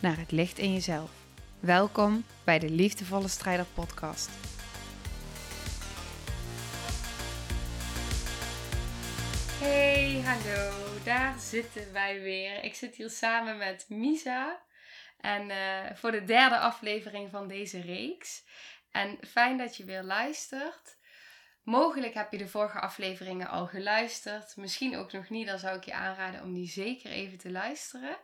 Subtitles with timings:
[0.00, 1.10] naar het licht in jezelf.
[1.60, 4.30] Welkom bij de Liefdevolle Strijder Podcast.
[9.58, 10.72] Hey, hallo,
[11.04, 12.64] daar zitten wij weer.
[12.64, 14.62] Ik zit hier samen met Misa.
[15.20, 18.44] En eh, voor de derde aflevering van deze reeks.
[18.90, 20.98] En fijn dat je weer luistert.
[21.62, 24.56] Mogelijk heb je de vorige afleveringen al geluisterd.
[24.56, 25.46] Misschien ook nog niet.
[25.46, 28.16] Dan zou ik je aanraden om die zeker even te luisteren.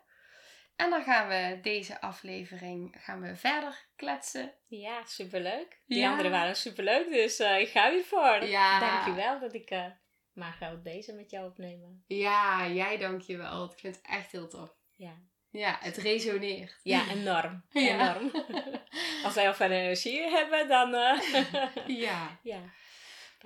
[0.77, 4.53] En dan gaan we deze aflevering gaan we verder kletsen.
[4.67, 5.81] Ja, superleuk.
[5.87, 6.11] Die Ja.
[6.11, 8.45] andere waren superleuk, dus eh, ik ga weer voor.
[8.45, 8.81] Ja.
[8.81, 9.85] Dankjewel dat ik uh,
[10.33, 12.05] mag ook deze met jou opnemen.
[12.07, 13.65] Ja, jij dankjewel.
[13.65, 14.71] Ik vind het echt heel tof.
[14.97, 15.13] Ja,
[15.51, 16.81] Ja, het resoneert.
[16.83, 17.65] ja enorm.
[17.73, 18.17] Ja.
[18.17, 18.31] enorm.
[19.25, 20.95] Als wij al veel energie hebben, dan...
[20.95, 21.21] eh,
[22.05, 22.39] Ja.
[22.43, 22.61] ja.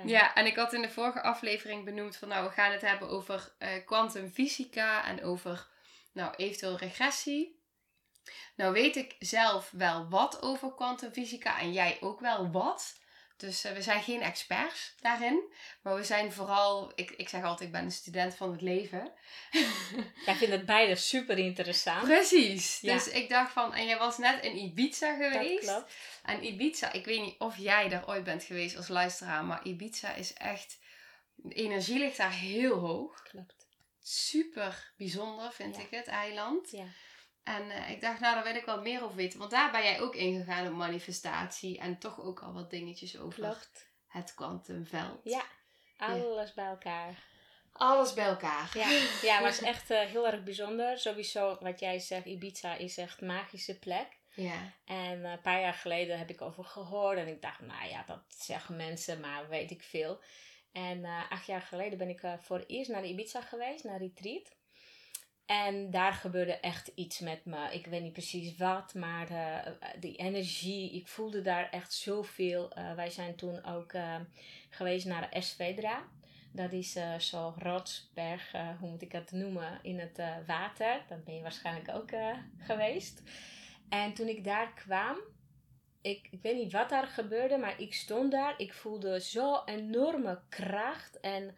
[0.05, 3.09] Ja, en ik had in de vorige aflevering benoemd van nou, we gaan het hebben
[3.09, 3.53] over
[3.85, 5.67] kwantumfysica en over
[6.13, 7.59] nou, eventueel regressie.
[8.57, 12.99] Nou weet ik zelf wel wat over kwantumfysica en jij ook wel wat.
[13.37, 15.53] Dus eh, we zijn geen experts daarin.
[15.83, 19.13] Maar we zijn vooral, ik, ik zeg altijd, ik ben een student van het leven.
[20.27, 22.05] Wij vinden het beide super interessant.
[22.05, 22.81] Precies.
[22.81, 22.95] Ja.
[22.95, 25.67] Dus ik dacht van, en jij was net in Ibiza Dat geweest.
[25.67, 25.93] klopt.
[26.23, 30.15] En Ibiza, ik weet niet of jij daar ooit bent geweest als luisteraar, maar Ibiza
[30.15, 30.79] is echt,
[31.35, 33.23] de energie ligt daar heel hoog.
[33.23, 33.60] Klopt.
[34.13, 35.83] Super bijzonder vind Ja.
[35.83, 36.71] ik het eiland.
[36.71, 36.87] Ja.
[37.43, 39.39] En eh, ik dacht, nou daar wil ik wel meer over weten.
[39.39, 43.35] Want daar ben jij ook ingegaan op manifestatie en toch ook al wat dingetjes over
[43.41, 43.91] Klopt.
[44.07, 45.21] het kwantumveld.
[45.25, 45.43] Ja.
[45.97, 47.23] Alles bij elkaar.
[47.73, 48.71] Alles bij elkaar.
[48.75, 48.89] Ja,
[49.23, 50.99] ja maar het is echt eh, heel erg bijzonder.
[50.99, 54.19] Sowieso, wat jij zegt, Ibiza is echt een magische plek.
[54.35, 54.73] Ja.
[54.85, 57.19] En eh, een paar jaar geleden heb ik over gehoord.
[57.19, 60.21] En ik dacht, nou ja, dat zeggen mensen, maar weet ik veel.
[60.73, 63.99] En eh, acht jaar geleden ben ik eh, voor het eerst naar Ibiza geweest, naar
[63.99, 64.59] retreat.
[65.47, 67.75] En daar gebeurde echt iets met me.
[67.75, 72.73] Ik weet niet precies wat, maar eh, die energie, ik voelde daar echt zoveel.
[72.97, 73.93] Wij zijn toen ook
[74.71, 76.09] geweest naar Esvedra.
[76.53, 81.03] Dat is zo'n rotsberg, hoe moet ik het noemen, in het water.
[81.09, 82.11] Dat ben je waarschijnlijk ook
[82.59, 83.23] geweest.
[83.89, 85.17] En toen ik daar kwam,
[86.03, 88.55] ik, ik weet niet wat daar gebeurde, maar ik stond daar.
[88.57, 91.57] Ik voelde zo'n enorme kracht en,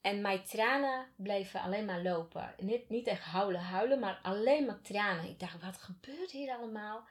[0.00, 2.54] en mijn tranen bleven alleen maar lopen.
[2.58, 5.28] Niet, niet echt huilen, huilen, maar alleen maar tranen.
[5.28, 7.04] Ik dacht, wat gebeurt hier allemaal?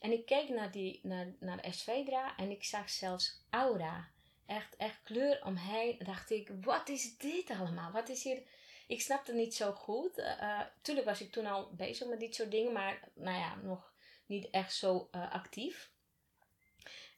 [0.00, 4.08] En ik keek naar, die, naar, naar Esvedra en ik zag zelfs aura.
[4.46, 5.98] Echt, echt kleur omheen.
[5.98, 7.92] Dacht ik, wat is dit allemaal?
[7.92, 8.42] Wat is hier...
[8.86, 10.18] Ik snapte het niet zo goed.
[10.18, 13.93] Eh, tuurlijk was ik toen al bezig met dit soort dingen, maar nou ja, nog
[14.26, 15.92] niet echt zo eh, actief.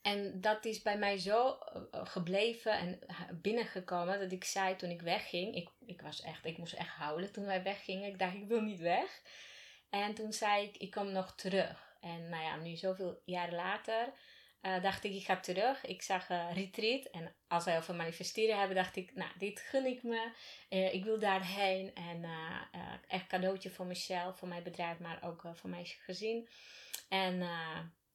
[0.03, 2.99] En dat is bij mij zo eh, eh, gebleven en
[3.43, 5.55] binnengekomen dat ik zei toen ik wegging.
[5.55, 8.09] Ik, ik, was echt, ik moest echt huilen toen wij weggingen.
[8.09, 9.23] Ik dacht, ik wil niet weg.
[9.91, 11.97] En toen zei ik, ik kom nog terug.
[12.01, 14.13] En nou ja, nu zoveel jaren later
[14.61, 15.85] eh, dacht ik, ik ga terug.
[15.85, 17.05] Ik zag eh, retreat.
[17.05, 20.31] En als wij over manifesteren hebben, dacht ik, nou, dit gun ik me.
[20.69, 21.95] Eh, ik wil daarheen.
[21.95, 22.25] En
[23.09, 26.49] echt cadeautje voor mezelf, voor mijn bedrijf, maar ook voor mijn gezin.
[27.09, 27.49] En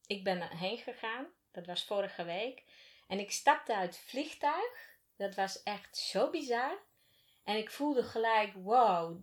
[0.08, 1.28] ik ben heen gegaan.
[1.52, 2.64] Dat was vorige week.
[3.08, 4.98] En ik stapte uit het vliegtuig.
[5.18, 6.78] Dat was echt zo bizar.
[7.44, 9.22] En ik voelde gelijk, wow,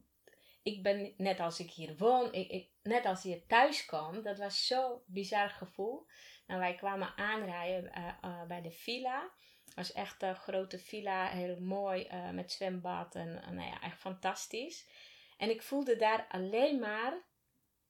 [0.62, 4.22] ik ben net als ik hier woon, ik, ik, net als hier thuis kom.
[4.22, 6.06] Dat was zo'n bizar gevoel.
[6.48, 9.30] Nou, wij kwamen aanrijden eh, eh, bij de villa.
[9.64, 13.98] Het was echt een grote villa, heel mooi, eh, met zwembad en nou ja, echt
[13.98, 14.88] fantastisch.
[15.36, 17.22] En ik voelde daar alleen maar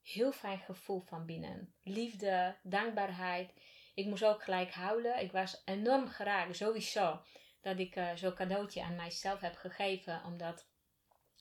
[0.02, 1.75] heel fijn gevoel van binnen.
[1.82, 3.52] Liefde, dankbaarheid.
[3.94, 5.20] Ik moest ook gelijk huilen.
[5.20, 7.22] Ik was enorm geraakt, sowieso.
[7.61, 10.25] Dat ik eh, zo'n cadeautje aan mijzelf heb gegeven.
[10.25, 10.68] Omdat,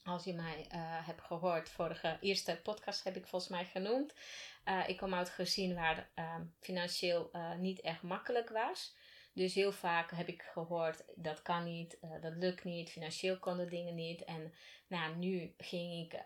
[0.08, 4.14] als je mij eh, hebt gehoord, vorige eerste podcast heb ik volgens mij genoemd.
[4.64, 8.96] eh, ik kom uit gezin waar ehm, financieel eh, niet echt makkelijk was.
[9.34, 13.96] Dus heel vaak heb ik gehoord, dat kan niet, dat lukt niet, financieel konden dingen
[13.96, 14.24] niet.
[14.24, 14.54] En
[14.88, 16.24] nou, nu ging ik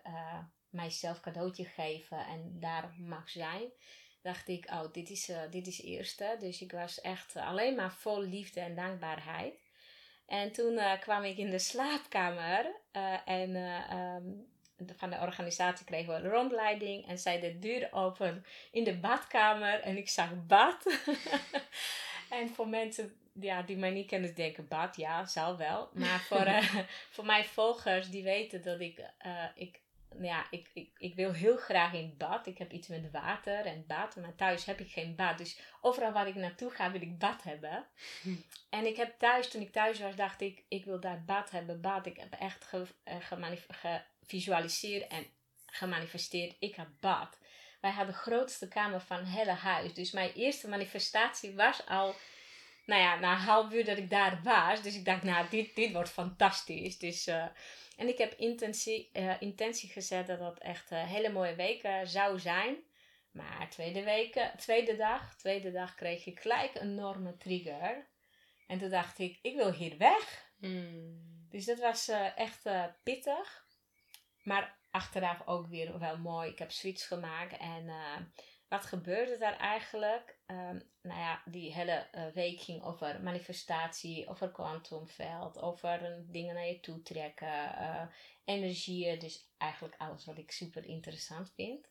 [0.70, 3.70] mijzelf cadeautje geven en daar mag zijn.
[4.22, 6.36] Dacht ik, oh, dit is, dit is eerste.
[6.38, 9.61] Dus ik was echt alleen maar vol liefde en dankbaarheid.
[10.26, 14.24] En toen eh, kwam ik in de slaapkamer eh, en eh, ehm,
[14.96, 17.06] van de organisatie kregen we een rondleiding.
[17.06, 19.80] En zij de deur open in de badkamer.
[19.80, 20.98] En ik zag bad.
[22.30, 25.90] en voor mensen ja, die mij niet kennen, denken bad, ja, zal wel.
[25.92, 26.46] Maar voor,
[27.14, 29.04] voor mijn volgers, die weten dat ik,
[29.54, 29.80] ik
[30.20, 32.46] ja, ik, ik, ik wil heel graag in bad.
[32.46, 34.16] Ik heb iets met water en bad.
[34.16, 35.38] Maar thuis heb ik geen bad.
[35.38, 37.86] Dus overal waar ik naartoe ga, wil ik bad hebben.
[38.70, 41.80] En ik heb thuis, toen ik thuis was, dacht ik, ik wil daar bad hebben.
[41.80, 42.06] Bad.
[42.06, 42.70] Ik heb echt
[44.24, 45.26] gevisualiseerd en
[45.66, 46.56] gemanifesteerd.
[46.58, 47.38] Ik heb bad.
[47.80, 49.94] Wij hadden de grootste kamer van het hele huis.
[49.94, 52.14] Dus mijn eerste manifestatie was al
[52.86, 54.82] nou ja, na een half uur dat ik daar was.
[54.82, 56.98] Dus ik dacht, nou, dit, dit wordt fantastisch.
[56.98, 57.44] Dus, uh,
[58.02, 62.38] en ik heb intentie, uh, intentie gezet dat dat echt een hele mooie weken zou
[62.38, 62.76] zijn.
[63.30, 68.06] Maar tweede, weken, tweede dag, tweede dag kreeg ik gelijk een enorme trigger.
[68.66, 70.50] En toen dacht ik, ik wil hier weg.
[70.58, 71.46] Hmm.
[71.50, 72.68] Dus dat was uh, echt
[73.02, 73.66] pittig.
[74.42, 76.50] Maar achteraf ook weer wel mooi.
[76.50, 77.90] Ik heb switch gemaakt en
[78.68, 80.38] wat gebeurde daar eigenlijk?
[80.46, 86.66] Um, nou ja, die hele uh, week ging over manifestatie, over kwantumveld, over dingen naar
[86.66, 88.02] je toe trekken, uh,
[88.44, 89.18] energieën.
[89.18, 91.88] Dus eigenlijk alles wat ik super interessant vind.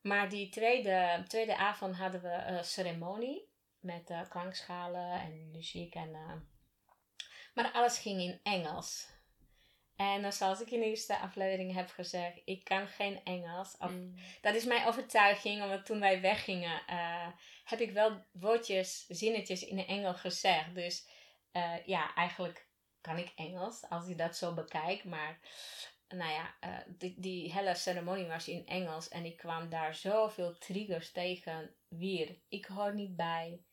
[0.00, 3.48] Maar die tweede, tweede avond hadden we een ceremonie
[3.80, 5.94] met uh, klankschalen en muziek.
[5.94, 6.10] En,
[7.54, 9.12] maar alles ging in Engels.
[9.96, 13.76] En zoals ik in de eerste aflevering heb gezegd, ik kan geen Engels.
[13.78, 14.14] Of, mm.
[14.40, 16.80] Dat is mijn overtuiging, omdat toen wij weggingen,
[17.64, 20.74] heb ik wel woordjes, zinnetjes in Engels gezegd.
[20.74, 21.08] Dus
[21.52, 22.68] uh, ja, eigenlijk
[23.00, 25.04] kan ik Engels, als je dat zo bekijkt.
[25.04, 25.38] Maar
[26.08, 29.08] nou ja, uh, die, hele ceremonie was in Engels.
[29.08, 31.74] En ik kwam daar zoveel triggers tegen.
[31.88, 33.64] Weer, ik hoor niet bij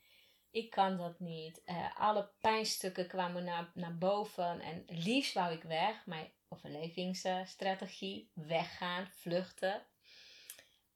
[0.52, 1.62] ik kan dat niet.
[1.66, 6.06] Uh, alle pijnstukken kwamen naar, naar boven en liefst wou ik weg.
[6.06, 9.86] Mijn overlevingsstrategie, weggaan, vluchten.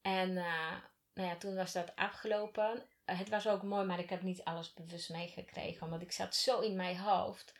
[0.01, 0.37] En
[1.15, 2.83] nou ja, toen was dat afgelopen.
[3.05, 6.35] Uh, het was ook mooi, maar ik heb niet alles bewust meegekregen, omdat ik zat
[6.35, 7.53] zo in mijn hoofd.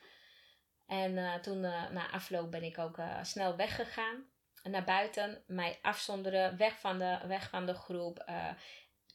[0.86, 4.26] En toen na afloop ben ik ook snel weggegaan
[4.64, 8.32] naar buiten, mij afzonderen, weg van de, weg van de groep,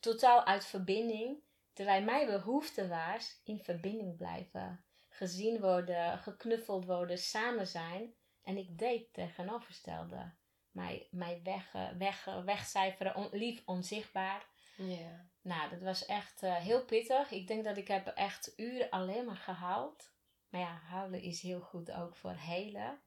[0.00, 1.42] totaal uit verbinding.
[1.72, 4.84] Terwijl mijn behoefte was in verbinding blijven.
[5.08, 8.14] Gezien worden, geknuffeld worden, samen zijn.
[8.42, 10.32] En ik deed tegenovergestelde.
[10.70, 14.46] Mij, mij weg, weg, wegcijferen, on, lief onzichtbaar.
[14.76, 15.20] Yeah.
[15.42, 17.30] Nou, dat was echt uh, heel pittig.
[17.30, 20.10] Ik denk dat ik heb echt uren alleen maar gehaald.
[20.48, 23.00] Maar ja, houden is heel goed ook voor helen.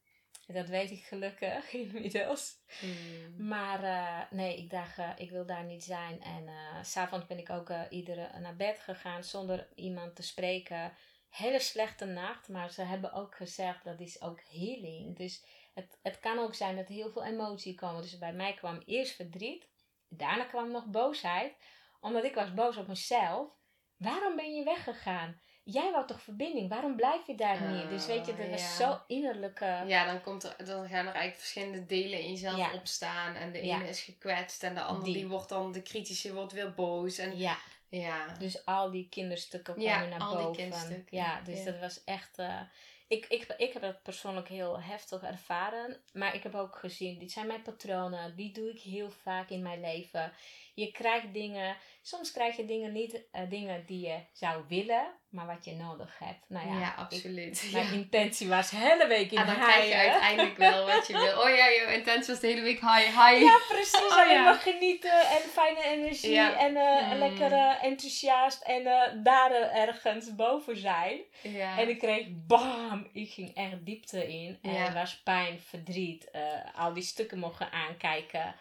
[0.47, 2.57] Dat weet ik gelukkig inmiddels.
[2.81, 3.47] Mm.
[3.47, 6.21] Maar uh, nee, ik dacht, uh, ik wil daar niet zijn.
[6.21, 10.93] En uh, s'avonds ben ik ook iedere naar bed gegaan zonder iemand te spreken.
[11.29, 15.17] Hele slechte nacht, maar ze hebben ook gezegd dat is ook healing.
[15.17, 18.01] Dus het, het kan ook zijn dat er heel veel emotie komen.
[18.01, 19.67] Dus bij mij kwam eerst verdriet,
[20.07, 21.53] daarna kwam nog boosheid,
[21.99, 23.49] omdat ik was boos op mezelf.
[23.97, 25.41] Waarom ben je weggegaan?
[25.63, 27.89] jij wou toch verbinding, waarom blijf je daar niet?
[27.89, 29.83] Dus weet je, dat was zo innerlijke...
[29.87, 33.35] Ja, dan, komt er, dan gaan er eigenlijk verschillende delen in jezelf opstaan.
[33.35, 35.27] En de ene is gekwetst en de andere die.
[35.27, 37.17] wordt dan, de kritische wordt weer boos.
[37.17, 37.57] En, ja.
[37.89, 38.27] ja.
[38.39, 41.05] Dus al die kinderstukken komen naar al boven.
[41.09, 42.39] Ja, dus dat was echt...
[42.39, 42.61] Uh,
[43.07, 46.01] ik, ik, ik heb dat persoonlijk heel heftig ervaren.
[46.13, 48.35] Maar ik heb ook gezien, dit zijn mijn patronen.
[48.35, 50.33] Die doe ik heel vaak in mijn leven.
[50.75, 55.45] Je krijgt dingen, soms krijg je dingen niet, uh, dingen die je zou willen, maar
[55.45, 56.45] wat je nodig hebt.
[56.47, 57.69] Nou ja, ja absoluut.
[57.71, 61.41] mijn intentie was hele week in En dan krijg je uiteindelijk wel wat je wil.
[61.41, 63.41] Oh ja, jouw intentie was de hele week high, high.
[63.41, 64.11] Ja, precies.
[64.11, 64.53] Oh, en ja.
[64.53, 67.17] genieten en fijne energie en uh, mm.
[67.17, 68.83] lekker uh, enthousiast en
[69.23, 71.19] daar ergens boven zijn.
[71.41, 71.79] Ja.
[71.79, 74.59] En ik kreeg bam, ik ging echt diepte in.
[74.61, 76.31] En er was pijn, verdriet,
[76.75, 78.55] al die stukken mogen aankijken.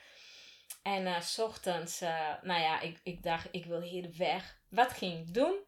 [0.82, 4.60] En uh, s ochtends, uh, nou ja, ik, ik dacht, ik wil hier weg.
[4.68, 5.58] Wat ging ik doen?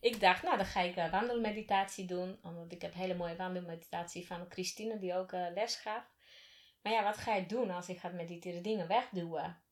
[0.00, 2.38] Ik dacht, nou, dan ga ik uh, wandelmeditatie doen.
[2.42, 6.12] Omdat ik heb hele mooie wandelmeditatie van Christine, die ook les gaf.
[6.82, 8.62] Maar ja, wat ga je doen als ik ga mediteren?
[8.62, 9.62] Dingen wegduwen.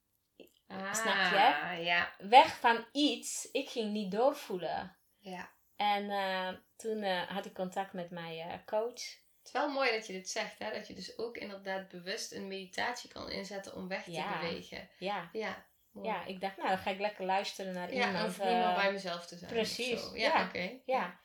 [0.66, 1.82] Ah, Snap je?
[1.82, 2.14] Ja.
[2.18, 3.48] Weg van iets.
[3.50, 4.96] Ik ging niet doorvoelen.
[5.18, 5.50] Ja.
[5.76, 9.21] En toen had ik contact met mijn coach.
[9.42, 10.72] Het is wel mooi dat je dit zegt, hè?
[10.72, 14.88] dat je dus ook inderdaad bewust een meditatie kan inzetten om weg te bewegen.
[14.98, 15.28] Ja.
[15.32, 15.66] Ja.
[16.02, 18.12] Ja, ik dacht, nou, dan ga ik lekker luisteren naar iemand.
[18.12, 19.50] Ja, of uh, bij mezelf te zijn.
[19.50, 20.10] Precies.
[20.14, 20.70] Ja, oké.
[20.84, 21.20] Ja.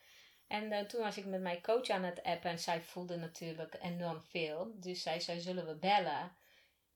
[0.46, 3.76] En uh, toen was ik met mijn coach aan het appen en zij voelde natuurlijk
[3.80, 4.72] enorm veel.
[4.74, 6.36] Dus zij zei, zullen we bellen?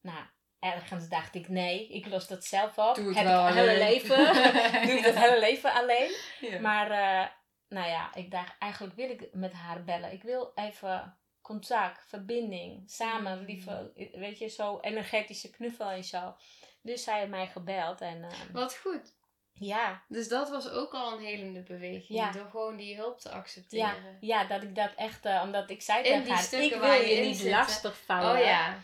[0.01, 0.25] Nou,
[0.59, 2.95] ergens dacht ik, nee, ik los dat zelf op.
[2.95, 4.17] Doe het Heb wel ik het hele leven,
[4.89, 6.17] doe ik het hele leven alleen.
[6.41, 6.61] Ja.
[6.61, 7.29] Maar uh,
[7.73, 10.13] nou ja, ik dacht, eigenlijk wil ik met haar bellen.
[10.13, 13.45] Ik wil even contact, verbinding, samen, Mm.
[13.45, 16.35] lieve, weet je, zo energetische knuffel en zo.
[16.83, 19.15] Dus zij heeft mij gebeld en ehm, Wat goed.
[19.53, 22.19] ja, Dus dat was ook al een helende beweging.
[22.19, 22.31] Ja.
[22.33, 24.17] Door gewoon die hulp te ja, accepteren.
[24.21, 27.21] ja, dat ik dat echt, eh, omdat ik zei tegen haar, ik waar wil je
[27.25, 28.33] niet lastig vallen.
[28.39, 28.81] Oh ja.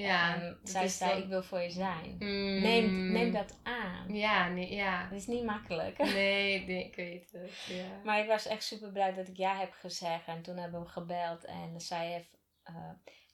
[0.00, 0.34] Ja.
[0.34, 2.10] En zij zei, dan- ik wil voor je zijn.
[2.18, 2.60] Mm.
[2.60, 4.14] Neem, neem dat aan.
[4.14, 5.02] Ja, nee, ja.
[5.08, 5.98] Dat is niet makkelijk.
[5.98, 7.64] Nee, nee, ik weet het.
[7.68, 8.00] Ja.
[8.04, 10.26] Maar ik was echt super blij dat ik ja heb gezegd.
[10.26, 11.44] En toen hebben we gebeld.
[11.44, 12.36] En zij heeft.
[12.62, 12.90] eh,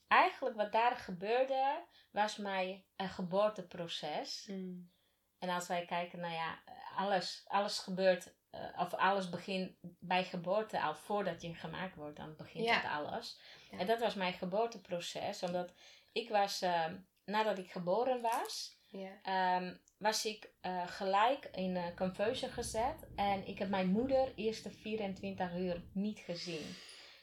[0.09, 1.85] eigenlijk wat daar gebeurde.
[2.13, 4.47] was mijn eh, geboorteproces.
[4.51, 4.93] Mm.
[5.39, 6.59] En als wij kijken, nou ja,
[6.97, 8.35] alles, alles gebeurt.
[8.51, 12.17] eh, of alles begint bij geboorte al voordat je gemaakt wordt.
[12.17, 12.75] Dan begint Ja.
[12.75, 13.41] het alles.
[13.71, 13.79] Ja.
[13.79, 15.43] En dat was mijn geboorteproces.
[15.43, 15.73] Omdat
[16.15, 16.63] ik was.
[16.63, 16.87] eh,
[17.25, 18.79] nadat ik geboren was.
[18.89, 19.19] Ja.
[19.23, 23.07] Ehm, was ik eh, gelijk in uh, confusion gezet.
[23.17, 26.77] En ik heb mijn moeder eerste 24 uur niet gezien.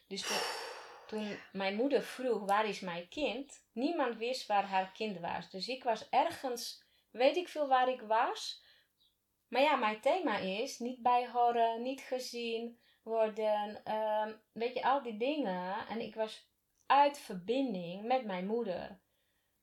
[0.07, 0.37] Dus toen,
[1.07, 3.65] toen mijn moeder vroeg, waar is mijn kind?
[3.73, 5.49] Niemand wist waar haar kind was.
[5.49, 8.63] Dus ik was ergens, weet ik veel waar ik was.
[9.47, 13.81] Maar ja, mijn thema is niet bij horen, niet gezien worden.
[13.83, 15.87] ehm, weet je, al die dingen.
[15.87, 16.50] En ik was
[16.91, 18.99] uit verbinding met mijn moeder.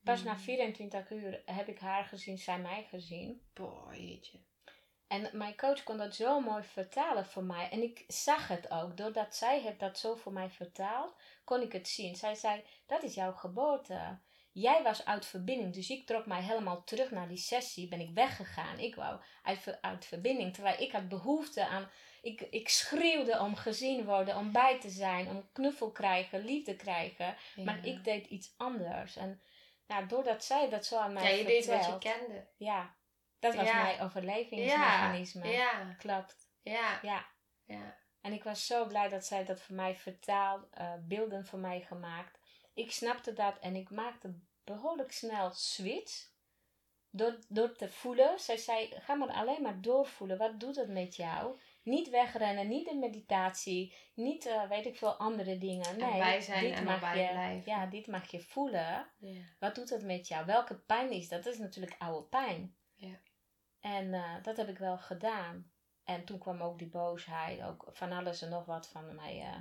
[0.05, 0.39] Pas na Mm.
[0.39, 3.43] 24 uur heb ik haar gezien, zij mij gezien.
[3.93, 4.41] Jeetje.
[5.07, 7.71] En mijn coach kon dat zo mooi vertalen voor mij.
[7.71, 8.97] En ik zag het ook.
[8.97, 12.17] Doordat zij het dat zo voor mij vertaald, kon ik het zien.
[12.17, 14.19] Zij zei, dat is jouw geboorte.
[14.53, 15.75] Jij was uit verbinding.
[15.75, 17.89] Dus ik trok mij helemaal terug naar die sessie.
[17.89, 18.79] Ben ik weggegaan.
[18.79, 20.55] Ik wou uit, uit verbinding.
[20.55, 21.91] Terwijl ik had behoefte aan...
[22.23, 27.37] Ik, ik schreeuwde om gezien worden, om bij te zijn, om knuffel krijgen, liefde krijgen.
[27.65, 29.17] Maar ik deed iets anders.
[29.17, 29.41] En
[29.87, 32.47] nou, doordat zij dat zo aan mij Ja, je deed wat je kende.
[32.57, 32.95] Ja,
[33.39, 33.83] dat was Ja.
[33.83, 35.49] mijn overlevingsmechanisme.
[35.49, 35.95] Ja.
[35.99, 36.37] Klopt.
[36.63, 36.99] Ja.
[37.03, 37.27] Ja.
[37.65, 37.97] Ja.
[38.21, 41.81] En ik was zo blij dat zij dat voor mij vertaald, eh, beelden voor mij
[41.81, 42.39] gemaakt.
[42.75, 44.35] Ik snapte dat en ik maakte
[44.65, 46.27] behoorlijk snel switch.
[47.11, 48.41] Door, door te voelen.
[48.41, 50.39] Zij zei, ga maar alleen maar doorvoelen.
[50.39, 51.61] Wat doet het met jou?
[51.89, 55.97] Niet wegrennen, niet in meditatie, niet eh, weet ik veel andere dingen.
[55.99, 57.73] Nee, Erbij zijn dit en mag erbij je, blijven.
[57.73, 59.11] Ja, dit mag je voelen.
[59.59, 60.47] Wat doet het met jou?
[60.47, 61.45] Welke pijn is dat?
[61.45, 62.77] Dat is natuurlijk oude pijn.
[62.95, 63.19] Ja.
[63.81, 65.71] En eh, dat heb ik wel gedaan.
[66.05, 69.59] En toen kwam ook die boosheid, ook van alles en nog wat van mijn eh,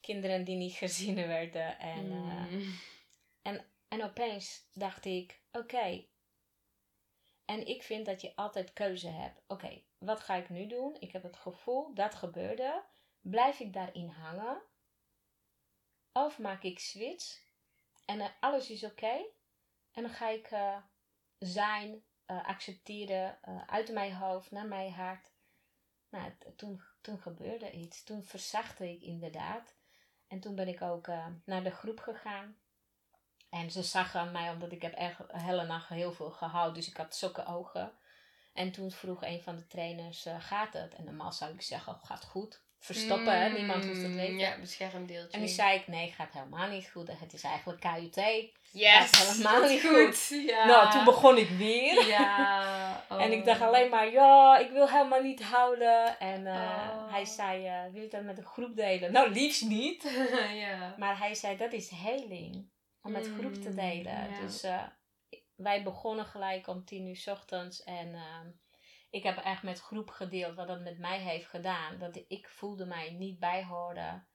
[0.00, 1.78] kinderen die niet gezien werden.
[1.78, 3.60] En, Mm.
[3.88, 6.04] en opeens dacht ik, oké.
[7.44, 9.42] En ik vind dat je altijd keuze hebt.
[9.46, 10.96] Oké, wat ga ik nu doen?
[11.00, 12.82] Ik heb het gevoel dat gebeurde.
[13.20, 14.62] Blijf ik daarin hangen?
[16.12, 17.44] Of maak ik switch?
[18.04, 19.24] En eh, alles is oké.
[19.92, 20.76] En dan ga ik eh,
[21.38, 25.32] zijn, eh, accepteren, uit mijn hoofd naar mijn hart.
[26.08, 28.04] Nou, toen, toen gebeurde iets.
[28.04, 29.74] Toen verzachtte ik inderdaad.
[30.28, 31.06] En toen ben ik ook
[31.44, 32.56] naar de groep gegaan.
[33.50, 36.74] En ze zag aan mij, omdat ik heb echt hele nacht heel veel gehouden.
[36.74, 37.92] Dus ik had zulke ogen.
[38.56, 40.94] En toen vroeg een van de trainers, eh, gaat het?
[40.94, 42.64] En normaal zou ik zeggen, oh, gaat goed.
[42.78, 43.48] Verstoppen, hè?
[43.48, 44.38] niemand hoeft het weten.
[44.38, 45.30] Ja, beschermdeeltje.
[45.36, 47.10] En nu zei ik, nee, gaat helemaal niet goed.
[47.20, 48.14] Het is eigenlijk KUT.
[48.70, 50.28] yes, gaat helemaal niet goed.
[50.46, 50.66] Ja.
[50.66, 52.06] Nou, toen begon ik weer.
[52.06, 53.04] Ja.
[53.08, 53.44] En ik oh.
[53.46, 56.18] dacht alleen maar, ja, ik wil helemaal niet houden.
[56.18, 57.12] En eh, Oh.
[57.12, 59.12] hij zei, eh, wil je dat met een groep delen?
[59.12, 60.02] Nou, liefst niet.
[60.64, 60.94] ja.
[60.98, 62.68] Maar hij zei, dat is heling.
[63.02, 64.12] Om met groep te Mm, delen.
[64.30, 64.40] ja.
[64.40, 64.64] Dus
[65.56, 67.82] wij begonnen gelijk om tien uur 's ochtends.
[67.82, 68.50] En ehm,
[69.10, 71.98] ik heb echt met groep gedeeld wat dat met mij heeft gedaan.
[71.98, 74.28] Dat ik voelde mij niet bijhoren.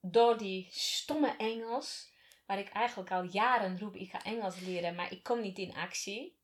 [0.00, 2.12] Door die stomme Engels.
[2.46, 4.94] Waar ik eigenlijk al jaren roep, ik ga Engels leren.
[4.94, 6.38] Maar ik kom niet in actie.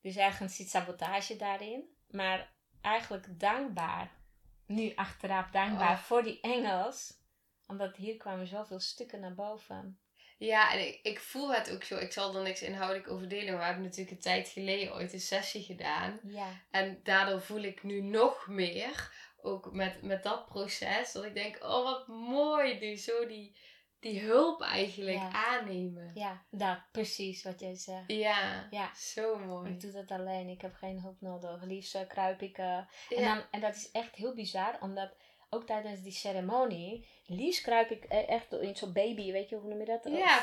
[0.00, 1.96] Dus ergens zit sabotage daarin.
[2.08, 4.22] Maar eigenlijk dankbaar.
[4.66, 6.02] Nu achteraf dankbaar Oh.
[6.02, 7.22] voor die Engels.
[7.66, 9.98] Omdat hier kwamen zoveel stukken naar boven.
[10.38, 11.96] Ja, en ik, ik voel het ook zo.
[11.96, 13.48] Ik zal er niks inhoudelijk over delen.
[13.52, 16.20] Maar we hebben natuurlijk een tijd geleden ooit een sessie gedaan.
[16.22, 16.48] Ja.
[16.70, 19.12] En daardoor voel ik nu nog meer,
[19.42, 23.56] ook met, met dat proces, dat ik denk, oh wat mooi nu, zo die,
[24.00, 25.30] die hulp eigenlijk Ja.
[25.32, 26.10] aannemen.
[26.14, 28.04] Ja, dat precies wat jij zegt.
[28.06, 28.94] Ja, Ja.
[28.94, 29.70] zo mooi.
[29.72, 31.62] Ik doe dat alleen, ik heb geen hulp nodig.
[31.62, 32.58] Liefst eh, kruip ik.
[32.58, 33.34] eh, en, Ja.
[33.34, 35.14] dan, en dat is echt heel bizar, omdat
[35.54, 39.68] ook tijdens die ceremonie, liefst kruip ik eh, echt in zo'n baby, weet je hoe
[39.68, 40.00] noem je dat?
[40.04, 40.40] Ja,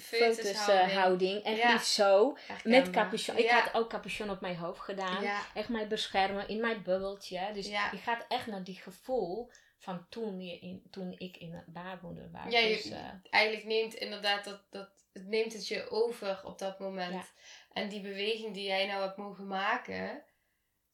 [0.00, 1.42] foetushouding.
[1.44, 1.72] En Ja.
[1.72, 3.36] liefst zo, met capuchon.
[3.36, 3.60] Ik Ja.
[3.60, 5.22] had ook capuchon op mijn hoofd gedaan.
[5.22, 7.40] Ja, Echt mij beschermen in mijn bubbeltje.
[7.52, 7.88] Dus Ja.
[7.92, 12.30] je gaat echt naar die gevoel van toen, je in, toen ik in het baarmoeder
[12.32, 12.52] was.
[12.52, 12.98] Ja, je- dus, eh,
[13.30, 17.12] eigenlijk neemt inderdaad dat, dat, het neemt het je over op dat moment.
[17.12, 17.24] Ja.
[17.72, 20.22] En die beweging die jij nou hebt mogen maken,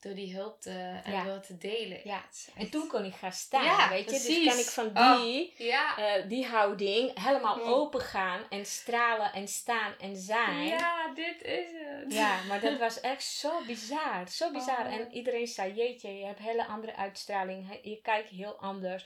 [0.04, 1.24] door die hulp te, en Ja.
[1.24, 2.00] door te delen.
[2.04, 2.24] Ja.
[2.56, 4.10] En toen kon ik gaan staan, Ja, weet je.
[4.10, 5.20] Dus kan ik van Oh.
[5.22, 5.96] die, Ja.
[5.98, 7.62] eh, die houding helemaal Mm.
[7.62, 10.66] open gaan en stralen en staan en zijn.
[10.66, 12.12] ja, dit is het.
[12.12, 14.28] Ja, maar dat was echt zo bizar.
[14.28, 14.86] Zo bizar.
[14.86, 14.94] Oh.
[14.94, 17.78] En iedereen zei, jeetje, je hebt een hele andere uitstraling.
[17.82, 19.04] Je kijkt heel anders.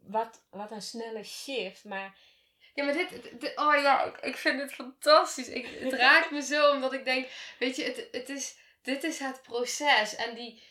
[0.00, 1.84] Wat, wat een snelle shift.
[1.84, 2.14] Maar
[2.74, 5.48] Ja, maar dit, dit- dit- oh ja, ik, ik vind het fantastisch.
[5.48, 7.28] Ik, het raakt me zo, omdat ik denk,
[7.58, 10.16] weet je, het, het is, dit is het proces.
[10.16, 10.62] En die,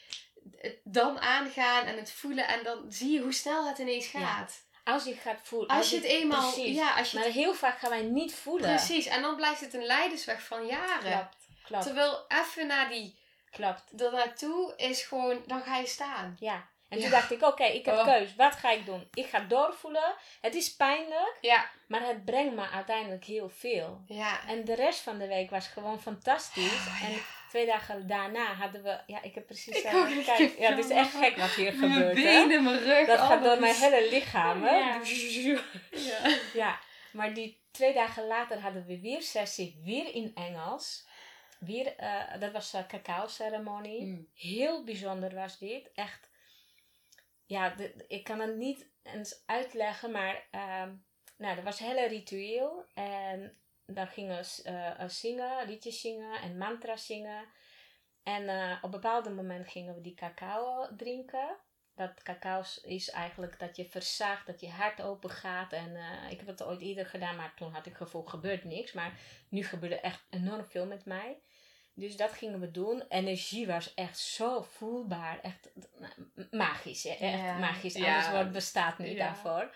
[0.57, 4.19] het dan aangaan en het voelen en dan zie je hoe snel het ineens Ja.
[4.19, 4.63] gaat.
[4.84, 5.67] als je gaat voelen...
[5.69, 6.75] Als je het eenmaal, Precies.
[6.75, 8.69] ja, als je Maar het, heel vaak gaan wij niet voelen.
[8.75, 9.05] precies.
[9.05, 11.12] En dan blijft het een leidersweg van jaren.
[11.12, 13.19] Klopt, klopt, Terwijl even naar die,
[13.51, 14.01] klopt.
[14.01, 16.36] er naartoe is gewoon, dan ga je staan.
[16.39, 16.67] Ja.
[16.89, 17.03] En Ja.
[17.03, 18.03] toen dacht ik, oké, ik heb Oh.
[18.03, 18.36] keus.
[18.36, 19.07] Wat ga ik doen?
[19.13, 20.15] Ik ga doorvoelen.
[20.41, 21.69] Het is pijnlijk, Ja.
[21.88, 24.01] maar het brengt me uiteindelijk heel veel.
[24.07, 24.48] Ja.
[24.48, 26.72] En de rest van de week was gewoon fantastisch.
[26.88, 27.22] Oh, en.
[27.56, 29.00] Twee dagen daarna hadden we...
[29.08, 29.78] Ja, ik heb precies...
[29.78, 32.18] Ik eh, ja, het is echt gek wat hier Mijn gebeurt.
[32.18, 32.24] hè.
[32.24, 33.08] benen, mijn rug.
[33.08, 34.64] Dat gaat door mijn hele lichaam.
[34.64, 34.76] Hè?
[34.76, 35.02] Ja.
[35.92, 36.38] Ja.
[36.54, 36.80] Ja,
[37.12, 41.08] maar die twee dagen later hadden we weer sessie, weer in Engels.
[41.60, 44.06] Weer, eh, dat was een cacao ceremonie.
[44.06, 44.28] Mm.
[44.34, 45.92] Heel bijzonder was dit.
[45.94, 46.30] Echt,
[47.46, 50.94] ja, de- ik kan het niet eens uitleggen, maar ehm
[51.38, 52.86] nou, dat was een hele ritueel.
[52.94, 57.46] En dan gingen we eh, eh, zingen, liedjes zingen en mantra's zingen.
[58.24, 61.56] En eh, op een bepaald moment gingen we die cacao drinken.
[61.96, 65.74] Dat cacao is eigenlijk dat je verzaagt, dat je hart open gaat.
[65.74, 65.98] En
[66.30, 68.94] ik heb het ooit eerder gedaan, maar toen had ik het gevoel, gebeurt niks.
[68.94, 71.39] Maar nu gebeurde echt enorm veel met mij.
[71.94, 73.04] Dus dat gingen we doen.
[73.10, 75.39] Energie was echt zo voelbaar.
[75.42, 75.72] Echt
[76.51, 77.04] magisch.
[77.04, 77.10] hè.
[77.10, 77.58] Echt Ja.
[77.58, 77.94] magisch.
[77.94, 78.15] Ja.
[78.15, 79.25] Anders woord bestaat niet Ja.
[79.25, 79.75] daarvoor.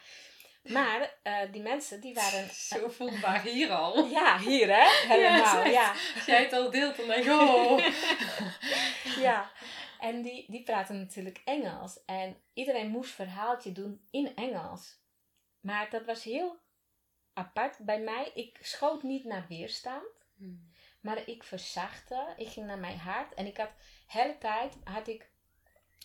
[0.64, 2.50] Maar eh, die mensen, die waren...
[2.74, 4.06] Zo voelbaar hier al.
[4.06, 4.88] Ja, hier hè?
[5.14, 5.92] Helemaal, ja.
[6.16, 7.80] Als jij het al deelt, dan denk ik, oh.
[9.28, 9.52] ja.
[10.00, 12.04] En die, die praten natuurlijk Engels.
[12.06, 14.98] En iedereen moest verhaaltje doen in Engels.
[15.60, 16.60] Maar dat was heel
[17.34, 18.32] apart bij mij.
[18.34, 20.06] Ik schoot niet naar weerstand.
[21.02, 22.34] Maar ik verzachtte.
[22.38, 23.34] Ik ging naar mijn hart.
[23.34, 25.30] En ik had, de hele tijd had ik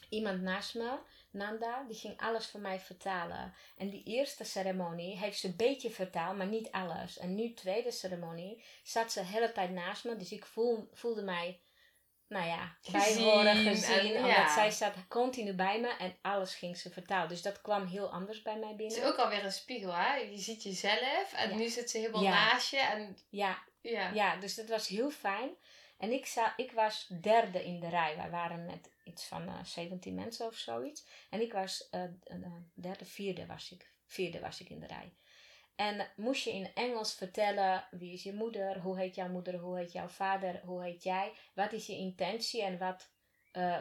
[0.08, 0.98] iemand naast me,
[1.34, 3.54] Nanda, die ging alles voor mij vertalen.
[3.76, 7.18] En die eerste ceremonie heeft ze een beetje vertaald, maar niet alles.
[7.18, 10.16] En nu, tweede ceremonie, zat ze de hele tijd naast me.
[10.16, 11.60] Dus ik voel, voelde mij,
[12.28, 13.98] nou ja, bijhoren, gezien.
[13.98, 14.54] en- omdat ja.
[14.54, 17.28] zij zat continu bij me en alles ging ze vertalen.
[17.28, 18.96] Dus dat kwam heel anders bij mij Het binnen.
[18.98, 20.14] is ook alweer een spiegel, hè?
[20.14, 21.56] Je ziet jezelf en Ja.
[21.56, 22.30] nu zit ze helemaal Ja.
[22.30, 22.78] naast je.
[22.78, 24.10] En Ja, ja.
[24.12, 25.50] Ja, dus dat was heel fijn.
[25.98, 28.16] En ik, zou, ik was derde in de rij.
[28.16, 31.06] Wij waren met iets van eh 17 mensen of zoiets.
[31.30, 32.04] En ik was eh,
[32.74, 33.92] derde, vierde was ik.
[34.06, 35.14] Vierde was ik in de rij.
[35.76, 39.78] En moest je in Engels vertellen wie is je moeder, hoe heet jouw moeder, hoe
[39.78, 43.10] heet jouw vader, hoe heet jij, wat is je intentie en wat,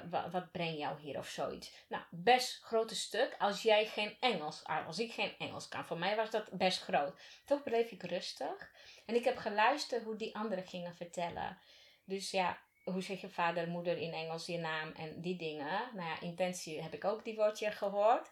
[0.09, 1.85] wat, wat brengt jou hier of zoiets.
[1.87, 5.85] Nou, best grote stuk als jij geen Engels, als ik geen Engels kan.
[5.85, 7.19] Voor mij was dat best groot.
[7.45, 8.71] Toch bleef ik rustig.
[9.05, 11.57] En ik heb geluisterd hoe die anderen gingen vertellen.
[12.05, 15.81] Dus ja, hoe zeg je vader, moeder in Engels, je naam en die dingen.
[15.93, 18.29] Nou ja, intentie heb ik ook die woordje gehoord.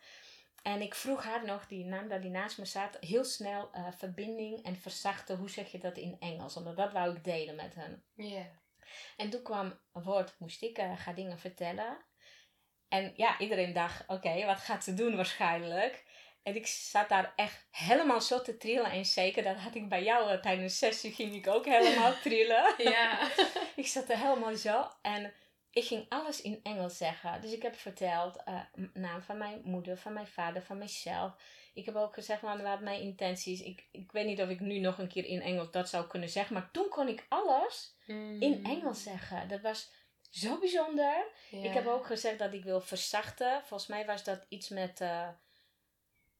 [0.61, 3.87] En ik vroeg haar nog, die naam dat die naast me zat, heel snel eh,
[3.97, 5.37] verbinding en verzachten.
[5.37, 6.57] Hoe zeg je dat in Engels?
[6.57, 8.03] Omdat dat wou ik delen met hen.
[8.15, 8.45] Ja.
[9.17, 11.97] En toen kwam een woord, moest ik gaan dingen vertellen.
[12.87, 16.03] En ja, iedereen dacht, oké, wat gaat ze doen waarschijnlijk?
[16.43, 18.91] En ik zat daar echt helemaal zo te trillen.
[18.91, 22.13] En zeker, dat had ik bij jou eh, tijdens de sessie, ging ik ook helemaal
[22.23, 22.73] trillen.
[22.77, 23.30] Ja.
[23.75, 24.88] ik zat er helemaal zo.
[25.01, 25.34] En
[25.71, 27.41] ik ging alles in Engels zeggen.
[27.41, 28.60] Dus ik heb verteld, eh,
[28.93, 31.34] naam van mijn moeder, van mijn vader, van mijzelf.
[31.73, 33.62] Ik heb ook gezegd, wat mijn intenties.
[33.62, 36.30] Ik, ik weet niet of ik nu nog een keer in Engels dat zou kunnen
[36.30, 36.54] zeggen.
[36.54, 38.41] Maar toen kon ik alles Mm.
[38.41, 39.47] in Engels zeggen.
[39.47, 39.91] Dat was
[40.30, 41.25] zo bijzonder.
[41.49, 41.63] Ja.
[41.63, 43.62] Ik heb ook gezegd dat ik wil verzachten.
[43.65, 45.01] Volgens mij was dat iets met.
[45.01, 45.27] eh,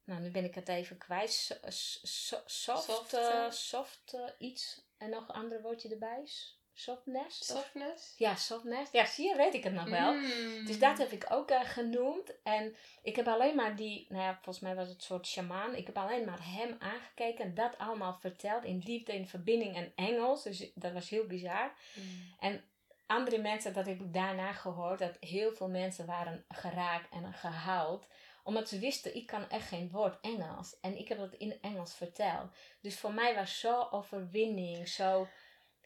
[0.04, 1.32] nou, nu ben ik het even kwijt.
[1.32, 1.56] So-
[2.04, 4.82] so- soft, Soft, eh, soft iets.
[4.98, 6.28] En nog een ander woordje erbij.
[6.74, 7.40] Softness?
[7.52, 8.14] of- Softness?
[8.18, 8.92] Ja, softness.
[8.92, 10.14] Ja, zie je, weet ik het nog wel.
[10.14, 10.66] Mm.
[10.66, 12.42] Dus dat heb ik ook eh, genoemd.
[12.44, 15.76] En ik heb alleen maar die, nou ja, volgens mij was het een soort shamaan.
[15.76, 19.92] Ik heb alleen maar hem aangekeken en dat allemaal verteld in diepte, in verbinding en
[19.96, 20.44] Engels.
[20.44, 21.74] Dus dat was heel bizar.
[21.94, 22.36] Mm.
[22.40, 22.64] En
[23.08, 28.08] andere mensen, dat heb ik daarna gehoord, dat heel veel mensen waren geraakt en gehaald.
[28.44, 30.80] Omdat ze wisten, ik kan echt geen woord Engels.
[30.82, 32.52] En ik heb dat in Engels verteld.
[32.82, 35.28] Dus voor mij was zo overwinning, zo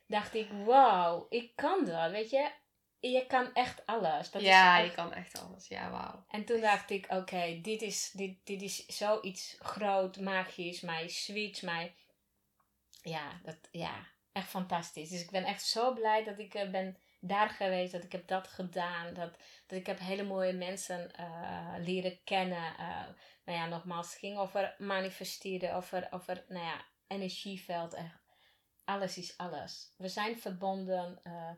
[0.08, 2.52] dacht ik, wauw, ik kan dat, weet je.
[3.00, 4.32] Je kan echt alles.
[4.32, 5.68] Dat ja, is je kan echt alles.
[5.68, 6.26] Ja, wauw.
[6.30, 11.62] En toen dacht ik, oké, dit, is, dit, dit is zoiets groot, magisch, mij sweet,
[11.62, 11.96] mij...
[13.02, 15.10] Ja, dat, ja, echt fantastisch.
[15.10, 18.28] Dus ik ben echt zo blij dat ik eh, ben daar geweest, dat ik heb
[18.28, 22.74] dat gedaan, dat, dat ik heb hele mooie mensen uh, leren kennen.
[22.80, 23.04] Uh,
[23.46, 27.94] nou ja, nogmaals, het ging over manifesteren, over, over nou ja, energieveld.
[27.94, 28.22] En
[28.86, 29.94] alles is alles.
[29.98, 31.20] We zijn verbonden.
[31.24, 31.52] Uh,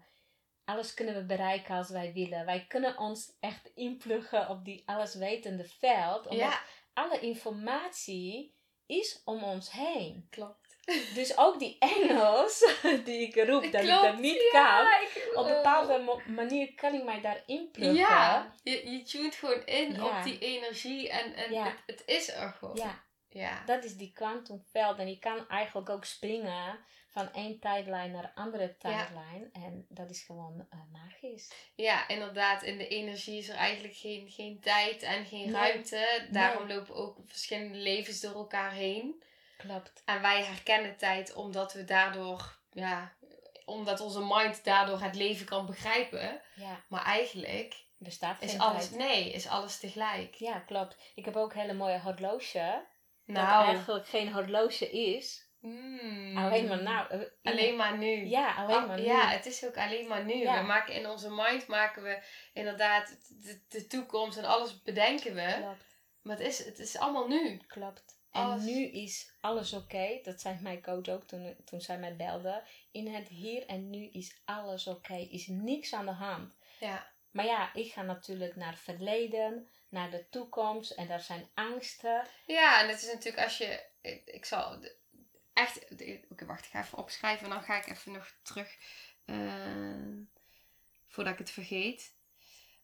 [0.64, 2.46] alles kunnen we bereiken als wij willen.
[2.46, 6.28] Wij kunnen ons echt inpluggen op die alleswetende veld.
[6.28, 6.62] Omdat ja.
[6.94, 10.28] alle informatie is om ons heen.
[10.30, 10.67] Klopt.
[11.14, 12.74] Dus ook die Engels
[13.06, 14.88] die ik roep, dat ik dat niet kan.
[15.34, 17.96] op een bepaalde manier kan ik mij daarin pluggen.
[17.96, 22.50] Ja, je, je tunt gewoon in op die energie en, en het, het, is er
[22.50, 22.76] gewoon.
[22.76, 23.04] Ja.
[23.30, 24.98] ja, dat is die kwantumveld.
[24.98, 29.50] En je kan eigenlijk ook springen van één tijdlijn naar een andere tijdlijn.
[29.54, 31.52] En dat is gewoon uh, magisch.
[31.76, 32.64] Ja, inderdaad.
[32.64, 36.28] In de energie is er eigenlijk geen, geen tijd en geen ruimte.
[36.32, 39.24] Daarom lopen ook verschillende levens door elkaar heen.
[39.58, 40.02] Klopt.
[40.06, 43.14] En wij herkennen tijd omdat we daardoor, ja,
[43.66, 46.42] omdat onze mind daardoor het leven kan begrijpen.
[46.56, 46.84] Ja.
[46.88, 49.00] Maar eigenlijk bestaat is alles, tijd.
[49.00, 50.36] nee, is alles tegelijk.
[50.36, 50.98] Ja, klopt.
[51.16, 52.86] Ik heb ook een hele mooie horloge.
[53.26, 53.48] Nou.
[53.48, 55.46] Dat eigenlijk geen horloge is.
[55.60, 56.38] Mm.
[56.38, 57.10] Alleen maar nou.
[57.10, 57.20] Eh,
[57.54, 58.26] alleen maar nu.
[58.26, 59.06] Ja, alleen maar nu.
[59.06, 60.44] Ja, het is ook alleen maar nu.
[60.44, 65.56] We maken in onze mind maken we inderdaad de, de toekomst en alles bedenken we.
[65.58, 65.86] Klopt.
[66.22, 67.58] Maar het is, het is allemaal nu.
[67.68, 68.17] Klopt.
[68.38, 70.20] En nu is alles oké.
[70.24, 72.64] Dat zei mijn coach ook toen, toen zij mij belde.
[72.92, 75.16] In het hier en nu is alles oké.
[75.16, 76.54] Is niks aan de hand.
[76.80, 77.12] Ja.
[77.32, 80.92] Maar ja, ik ga natuurlijk naar het verleden, naar de toekomst.
[80.92, 82.28] En daar zijn angsten.
[82.46, 83.86] Ja, en het is natuurlijk als je...
[84.26, 84.80] Ik, zal
[85.54, 85.92] echt...
[86.30, 86.66] Oké, wacht.
[86.66, 87.44] Ik ga even opschrijven.
[87.44, 88.78] En dan ga ik even nog terug...
[89.26, 90.26] Uh,
[91.08, 92.17] voordat ik het vergeet.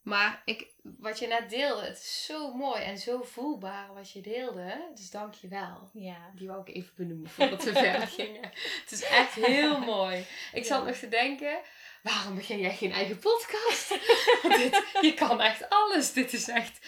[0.04, 4.22] Maar ik, wat je net deelde, het is zo mooi en zo voelbaar wat je
[4.22, 4.90] deelde.
[4.96, 5.90] Dus dank je wel.
[5.94, 6.32] Ja.
[6.36, 8.52] Die wou ik even benoemen voordat we verder gingen.
[8.82, 10.26] Het is echt heel mooi.
[10.54, 11.60] Ik zat nog te denken,
[12.02, 13.90] waarom begin jij geen eigen podcast?
[14.58, 16.14] dit, je kan echt alles.
[16.14, 16.80] Dit is echt,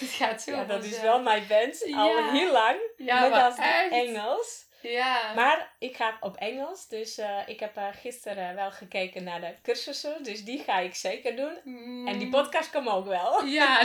[0.00, 0.50] dit gaat zo.
[0.50, 1.92] Ja, dat is wel mijn wens.
[1.92, 2.78] Al heel lang.
[2.96, 3.58] Ja, Net als
[3.90, 4.65] Engels.
[4.90, 5.32] Ja.
[5.34, 6.88] Maar ik ga op Engels.
[6.88, 10.22] Dus uh, ik heb uh, gisteren wel gekeken naar de cursussen.
[10.22, 11.58] Dus die ga ik zeker doen.
[11.64, 12.08] Mm.
[12.08, 13.44] En die podcast komt ook wel.
[13.44, 13.82] Ja.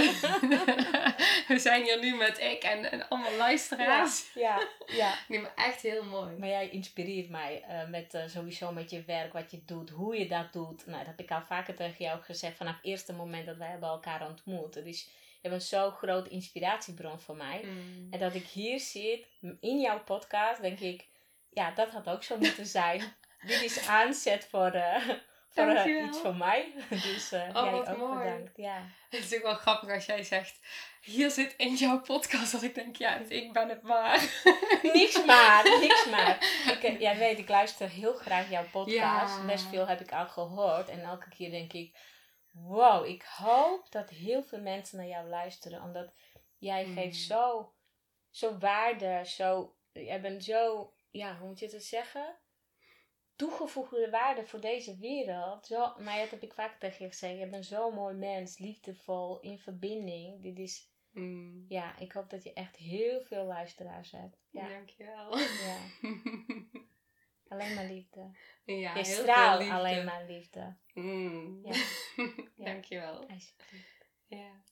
[1.47, 4.33] We zijn hier nu met ik en, en allemaal luisteraars.
[4.33, 4.59] Ja.
[4.59, 4.95] ja.
[4.95, 5.13] ja.
[5.27, 6.35] Nee, maar echt heel mooi.
[6.37, 10.27] Maar jij inspireert mij uh, met sowieso met je werk, wat je doet, hoe je
[10.27, 10.85] dat doet.
[10.85, 13.67] Nou, dat heb ik al vaker tegen jou gezegd vanaf het eerste moment dat wij
[13.67, 14.73] hebben elkaar ontmoet.
[14.73, 15.09] Dus
[15.41, 17.61] je bent zo'n groot inspiratiebron voor mij.
[17.63, 18.07] Mm.
[18.11, 19.27] En dat ik hier zit
[19.59, 21.07] in jouw podcast, denk ik,
[21.49, 23.01] ja, dat had ook zo moeten zijn.
[23.47, 25.09] Dit is aanzet voor, uh,
[25.49, 26.73] voor uh, iets voor mij.
[26.89, 28.17] dus uh, oh, jij ook mooi.
[28.17, 28.51] bedankt.
[28.57, 28.85] Ja.
[29.09, 30.59] Het is ook wel grappig als jij zegt,
[31.01, 34.29] hier zit in jouw podcast, dat ik denk, ja, ik ben het maar.
[34.93, 36.37] niks maar, niks maar.
[36.81, 39.37] Ik, jij weet, ik luister heel graag jouw podcast.
[39.37, 39.45] Ja.
[39.45, 40.89] Best veel heb ik al gehoord.
[40.89, 41.97] En elke keer denk ik,
[42.51, 45.81] wow, ik hoop dat heel veel mensen naar jou luisteren.
[45.81, 46.13] Omdat
[46.57, 46.93] jij mm.
[46.93, 47.73] geeft zo,
[48.29, 52.35] zo waarde, zo, jij bent zo, ja, hoe moet je het zeggen?
[53.35, 55.65] Toegevoegde waarde voor deze wereld.
[55.65, 57.39] Zo, maar dat heb ik vaak tegen je gezegd.
[57.39, 60.41] Je bent zo'n mooi mens, liefdevol, in verbinding.
[60.41, 61.65] Dit is, mm.
[61.67, 64.37] ja, ik hoop dat je echt heel veel luisteraars hebt.
[64.49, 64.67] Ja.
[64.67, 65.37] Dankjewel.
[65.37, 65.77] Ja.
[67.51, 68.31] alleen maar liefde.
[68.65, 70.75] Ja, je straalt alleen maar liefde.
[70.93, 71.59] Mm.
[71.63, 71.73] Ja.
[72.55, 72.65] ja.
[72.65, 73.27] Dankjewel.
[73.29, 74.05] Alsjeblieft.
[74.27, 74.63] Ja.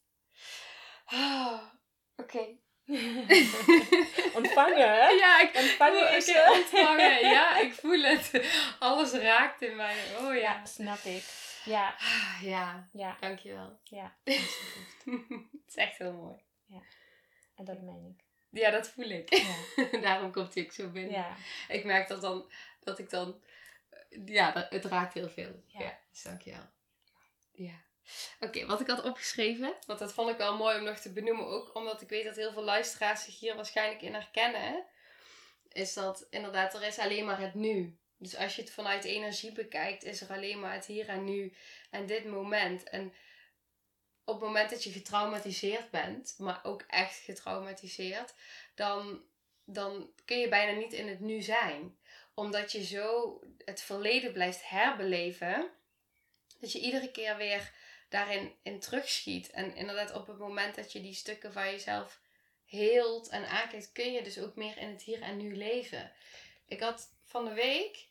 [1.05, 1.61] Oh,
[2.15, 2.57] Oké.
[4.39, 5.07] ontvangen, hè?
[5.07, 6.49] Ja, ik ontvangen is het.
[6.51, 7.19] ontvangen.
[7.35, 8.31] Ja, ik voel het.
[8.79, 9.95] Alles raakt in mij.
[10.17, 10.39] Oh ja.
[10.39, 11.23] ja snap ik.
[11.65, 11.95] Ja.
[12.41, 12.89] Ja.
[12.93, 13.17] ja.
[13.19, 13.79] Dankjewel.
[13.83, 14.39] Ja, het
[15.67, 16.43] is echt heel mooi.
[16.65, 16.81] Ja.
[17.55, 18.25] En dat meen ik.
[18.51, 19.33] Ja, dat voel ik.
[19.33, 19.99] Ja.
[20.01, 21.11] Daarom komt hij ook zo binnen.
[21.11, 21.35] Ja.
[21.67, 23.41] Ik merk dat, dan, dat ik dan...
[24.25, 25.63] Ja, dat, het raakt heel veel.
[25.67, 26.69] Ja, ja dus dankjewel.
[27.51, 27.81] Ja.
[28.39, 31.45] Oké, wat ik had opgeschreven, want dat vond ik wel mooi om nog te benoemen,
[31.45, 34.85] ook omdat ik weet dat heel veel luisteraars zich hier waarschijnlijk in herkennen,
[35.71, 37.97] is dat inderdaad er is alleen maar het nu.
[38.17, 41.53] Dus als je het vanuit energie bekijkt, is er alleen maar het hier en nu
[41.89, 42.83] en dit moment.
[42.83, 43.13] En
[44.23, 48.33] op het moment dat je getraumatiseerd bent, maar ook echt getraumatiseerd,
[48.75, 49.23] dan,
[49.63, 51.97] dan kun je bijna niet in het nu zijn.
[52.39, 55.69] Omdat je zo het verleden blijft herbeleven,
[56.59, 57.71] dat je iedere keer weer
[58.09, 59.49] daarin in terugschiet.
[59.49, 62.19] En inderdaad, op het moment dat je die stukken van jezelf
[62.65, 66.11] heelt en aankijkt, kun je dus ook meer in het hier en nu leven.
[66.67, 68.07] Ik had van de week.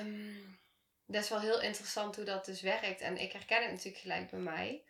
[0.00, 0.60] Um,
[1.06, 3.00] dat is wel heel interessant hoe dat dus werkt.
[3.00, 4.84] En ik herken het natuurlijk gelijk bij mij.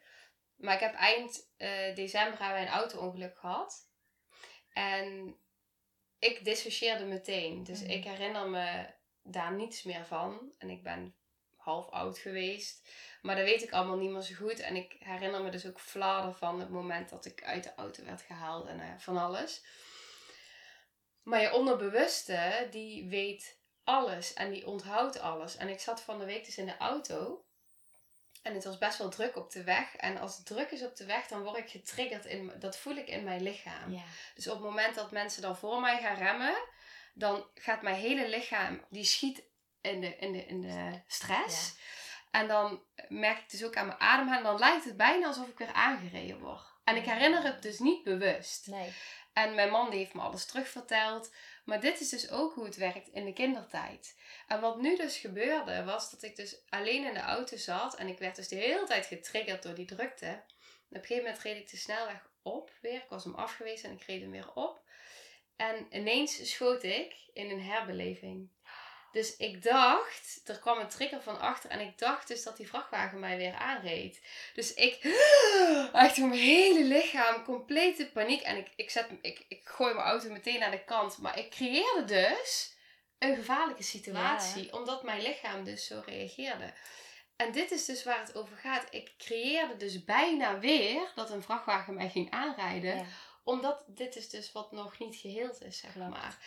[0.57, 3.89] Maar ik heb eind uh, december een auto-ongeluk gehad.
[4.73, 5.37] En
[6.19, 7.65] ik dissocieerde meteen.
[7.65, 7.91] Dus mm.
[7.91, 8.87] ik herinner me
[9.23, 10.53] daar niets meer van.
[10.59, 11.15] En ik ben
[11.57, 12.89] half oud geweest.
[13.23, 14.61] Maar dat weet ik allemaal niet meer zo goed.
[14.61, 18.05] En ik herinner me dus ook fladen van het moment dat ik uit de auto
[18.05, 19.65] werd gehaald en uh, van alles.
[21.23, 25.57] Maar je onderbewuste, die weet alles en die onthoudt alles.
[25.57, 27.46] En ik zat van de week dus in de auto.
[28.47, 29.97] En het was best wel druk op de weg.
[29.97, 32.25] En als het druk is op de weg, dan word ik getriggerd.
[32.25, 33.93] In, dat voel ik in mijn lichaam.
[33.93, 34.03] Ja.
[34.35, 36.55] Dus op het moment dat mensen dan voor mij gaan remmen,
[37.15, 39.43] dan gaat mijn hele lichaam, die schiet
[39.81, 41.75] in de, in de, in de stress.
[42.31, 45.59] En dan merk ik dus ook aan mijn ademhaling, dan lijkt het bijna alsof ik
[45.59, 46.75] weer aangereden word.
[46.85, 48.67] En ik herinner het dus niet bewust.
[48.67, 48.93] Nee.
[49.37, 51.31] En mijn man die heeft me alles terugverteld.
[51.65, 54.17] Maar dit is dus ook hoe het werkt in de kindertijd.
[54.47, 57.97] En wat nu dus gebeurde, was dat ik dus alleen in de auto zat.
[57.97, 60.43] En ik werd dus de hele tijd getriggerd door die drukte.
[60.89, 62.95] Op een gegeven moment reed ik de snelweg op weer.
[62.95, 64.81] Ik was hem afgewezen en ik reed hem weer op.
[65.57, 68.49] En ineens schoot ik in een herbeleving.
[69.17, 72.69] Dus ik dacht, er kwam een trigger van achter en ik dacht dus dat die
[72.69, 74.21] vrachtwagen mij weer aanreed.
[74.55, 75.05] Dus ik,
[75.93, 78.43] echt mijn hele lichaam, complete paniek.
[78.43, 81.19] En ik, ik, zet, ik, ik gooi mijn auto meteen aan de kant.
[81.19, 82.75] Maar ik creëerde dus
[83.19, 86.73] een gevaarlijke situatie, omdat mijn lichaam dus zo reageerde.
[87.37, 88.87] En dit is dus waar het over gaat.
[88.91, 92.97] Ik creëerde dus bijna weer dat een vrachtwagen mij ging aanrijden.
[92.97, 93.05] Ja.
[93.45, 96.39] Omdat dit is dus wat nog niet geheeld is, zeg maar.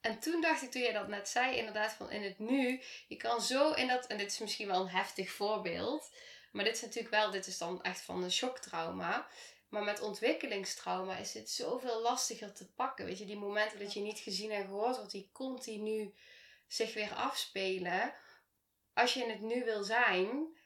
[0.00, 3.16] En toen dacht ik, toen jij dat net zei, inderdaad van in het nu, je
[3.16, 6.10] kan zo in dat, en dit is misschien wel een heftig voorbeeld,
[6.52, 9.28] maar dit is natuurlijk wel, dit is dan echt van een shocktrauma.
[9.68, 13.04] Maar met ontwikkelingstrauma is het zoveel lastiger te pakken.
[13.04, 16.14] Weet je, die momenten dat je niet gezien en gehoord wordt, die continu
[16.66, 18.14] zich weer afspelen.
[18.94, 20.56] Als je in het nu wil zijn,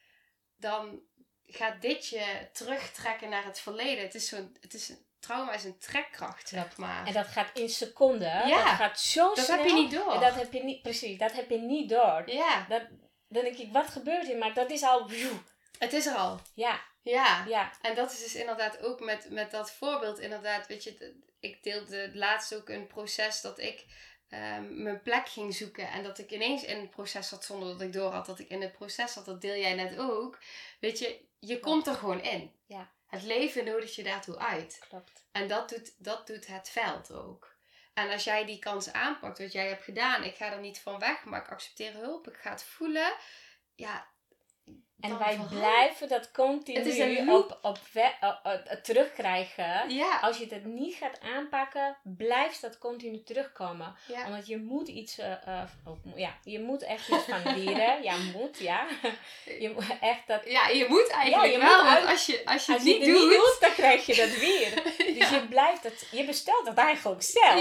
[0.57, 1.03] dan
[1.47, 4.05] gaat dit je terugtrekken naar het verleden.
[4.05, 7.06] Het is, zo'n, het is trauma is een trekkracht, zeg maar.
[7.06, 8.48] En dat gaat in seconden.
[8.48, 8.64] Ja.
[8.64, 9.56] Dat gaat zo dat snel.
[9.56, 10.12] heb je niet door.
[10.12, 12.22] En dat heb je niet, precies, dat heb je niet door.
[12.26, 12.82] Ja, Dat,
[13.28, 14.38] dan denk ik, wat gebeurt hier?
[14.38, 15.11] Maar dat is al...
[15.78, 16.40] het is er al.
[16.54, 17.44] Ja, Ja.
[17.48, 20.18] ja, En dat is dus inderdaad ook met, met dat voorbeeld.
[20.18, 23.85] Inderdaad, weet je, ik deelde laatst ook een proces dat ik
[24.28, 25.88] ehm, mijn plek ging zoeken.
[25.88, 28.48] En dat ik ineens in het proces zat zonder dat ik door had dat ik
[28.48, 29.24] in het proces zat.
[29.24, 30.38] Dat deel jij net ook.
[30.80, 32.52] Weet je, je komt er gewoon in.
[33.12, 34.79] Het leven nodigt je daartoe uit.
[34.88, 35.25] klopt.
[35.33, 37.57] En dat doet, dat doet het veld ook.
[37.94, 40.98] En als jij die kans aanpakt, wat jij hebt gedaan, ik ga er niet van
[40.98, 43.14] weg, maar ik accepteer hulp, ik ga het voelen.
[43.75, 44.12] Ja.
[45.02, 47.50] En wij blijven dat continu Het is een loop.
[47.50, 49.90] op, op we- uh, uh, terugkrijgen.
[49.94, 50.18] Ja.
[50.20, 53.94] Als je het niet gaat aanpakken, blijft dat continu terugkomen.
[54.06, 54.26] ja.
[54.26, 58.02] Omdat je moet iets, eh, eh, oh, ja, je moet echt iets van leren.
[58.08, 58.86] ja, moet, ja.
[59.44, 62.66] Je moet echt dat, Ja, je moet eigenlijk je wel, moet want als je, als
[62.66, 63.20] je als het niet doet...
[63.20, 64.82] niet doet, dan krijg je dat weer.
[65.22, 67.60] Dus je blijft het, je bestelt dat eigenlijk zelf.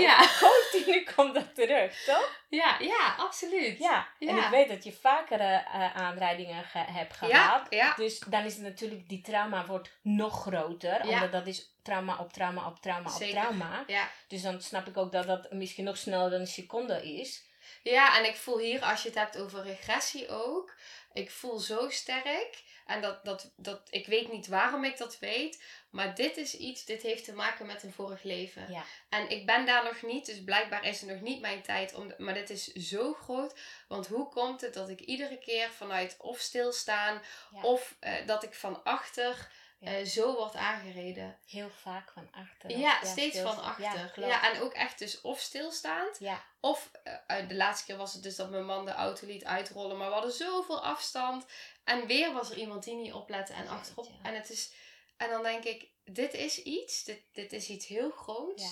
[0.71, 2.39] Continu komt dat terug, toch?
[2.49, 3.77] ja, ja, absoluut.
[3.79, 4.07] Ja.
[4.19, 7.30] En ik weet dat je vakere eh, aanrijdingen ge- hebt gehad.
[7.31, 7.93] Ja, ja.
[7.95, 11.01] Dus dan is het natuurlijk, die trauma wordt nog groter.
[11.01, 13.37] Omdat dat is trauma op trauma op trauma Zeker.
[13.37, 13.83] op trauma.
[13.87, 14.09] Ja.
[14.27, 17.43] Dus dan snap ik ook dat dat misschien nog sneller dan een seconde is.
[17.83, 20.75] ja, en ik voel hier, als je het hebt over regressie ook,
[21.13, 22.63] ik voel zo sterk.
[22.91, 26.85] En dat, dat, dat, ik weet niet waarom ik dat weet, maar dit is iets,
[26.85, 28.71] dit heeft te maken met een vorig leven.
[28.71, 28.83] Ja.
[29.09, 31.93] En ik ben daar nog niet, dus blijkbaar is het nog niet mijn tijd.
[31.93, 33.59] Om, maar dit is zo groot.
[33.87, 37.21] Want hoe komt het dat ik iedere keer vanuit of stilstaan
[37.53, 37.61] Ja.
[37.61, 39.49] of eh, dat ik van achter
[39.81, 39.91] Ja.
[39.97, 41.37] eh, zo word aangereden?
[41.45, 42.77] Heel vaak van achter.
[42.77, 43.83] Ja, steeds van achter.
[44.27, 46.19] Ja, en ook echt dus of stilstaand.
[46.19, 49.27] Ja, Of eh, eh, de laatste keer was het dus dat mijn man de auto
[49.27, 49.97] liet uitrollen.
[49.97, 51.45] Maar we hadden zoveel afstand.
[51.83, 54.09] En weer was er iemand die niet oplette en achterop.
[54.23, 54.71] En, het is,
[55.17, 57.03] en dan denk ik, dit is iets.
[57.03, 58.63] Dit, dit is iets heel groots.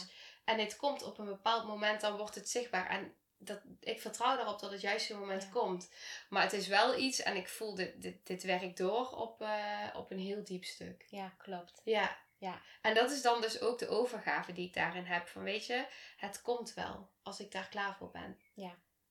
[0.46, 2.90] En dit komt op een bepaald moment, dan wordt het zichtbaar.
[2.90, 5.50] En dat, ik vertrouw daarop dat het juiste moment Ja.
[5.50, 5.90] komt.
[6.30, 9.88] Maar het is wel iets, en ik voel dit, dit, dit werkt door op, eh,
[9.96, 11.06] op een heel diep stuk.
[11.10, 11.82] ja, klopt.
[11.84, 12.18] Ja.
[12.38, 12.62] Ja.
[12.82, 15.28] En dat is dan dus ook de overgave die ik daarin heb.
[15.28, 15.86] Van weet je,
[16.18, 18.40] het komt wel als ik daar klaar voor ben.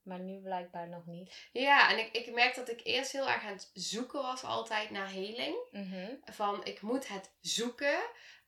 [0.02, 1.48] Maar nu blijkbaar nog niet.
[1.52, 4.90] Ja, en ik, ik merk dat ik eerst heel erg aan het zoeken was altijd
[4.90, 5.56] naar heling.
[5.70, 6.14] Mhm.
[6.24, 7.98] Van ik moet het zoeken.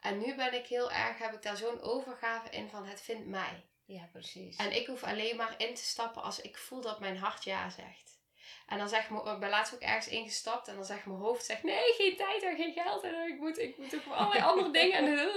[0.00, 3.26] En nu ben ik heel erg, heb ik daar zo'n overgave in van het vindt
[3.26, 3.64] mij.
[3.90, 4.57] Ja, precies.
[4.57, 7.70] En ik hoef alleen maar in te stappen als ik voel dat mijn hart ja
[7.70, 8.18] zegt.
[8.66, 11.44] En dan zegt mijn, ik ben laatst ook ergens ingestapt en dan zegt mijn hoofd,
[11.44, 14.44] zegt, nee, geen tijd en geen geld en ik moet, ik moet ook voor allerlei
[14.50, 15.18] andere dingen.
[15.18, 15.31] En,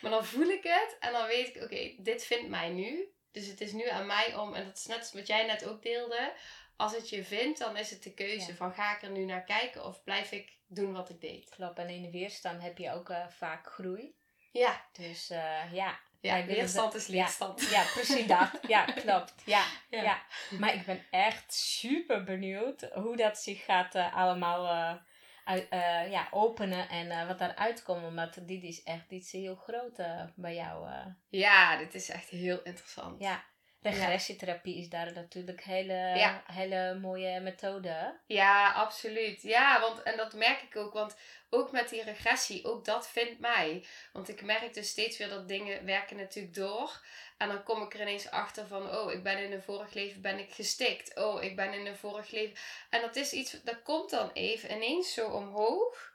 [0.00, 3.08] maar dan voel ik het en dan weet ik, oké, dit vindt mij nu.
[3.32, 5.82] Dus het is nu aan mij om, en dat is net wat jij net ook
[5.82, 6.32] deelde,
[6.76, 8.54] als het je vindt, dan is het de keuze Ja.
[8.54, 11.48] van ga ik er nu naar kijken of blijf ik doen wat ik deed.
[11.48, 11.78] Klopt.
[11.78, 14.16] En in de weerstand heb je ook eh, vaak groei.
[14.52, 17.70] Ja, Dus eh, ja, Ja, weerstand is leerstand.
[17.70, 18.50] Ja, ja, precies dat.
[18.68, 19.34] Ja, klopt.
[19.44, 20.02] Ja, Ja.
[20.02, 20.22] ja.
[20.58, 25.02] Maar ik ben echt super benieuwd hoe dat zich gaat eh, allemaal eh,
[25.44, 28.04] uit, eh, ja, openen en wat daaruit komt.
[28.04, 30.00] Omdat dit is echt iets heel groot
[30.34, 30.88] bij jou.
[31.28, 33.22] Ja, dit is echt heel interessant.
[33.22, 33.44] ja,
[33.90, 36.42] regressietherapie is daar natuurlijk een hele, Ja.
[36.52, 38.20] hele mooie methode.
[38.26, 39.42] Ja, absoluut.
[39.42, 40.92] Ja, want en dat merk ik ook.
[40.92, 41.16] Want
[41.50, 43.86] ook met die regressie, ook dat vindt mij.
[44.12, 47.04] Want ik merk dus steeds weer dat dingen werken natuurlijk door.
[47.38, 50.20] En dan kom ik er ineens achter van, oh, ik ben in een vorig leven
[50.22, 51.16] ben ik gestikt.
[51.18, 52.56] Oh, ik ben in een vorig leven.
[52.90, 56.14] En dat is iets, dat komt dan even ineens zo omhoog.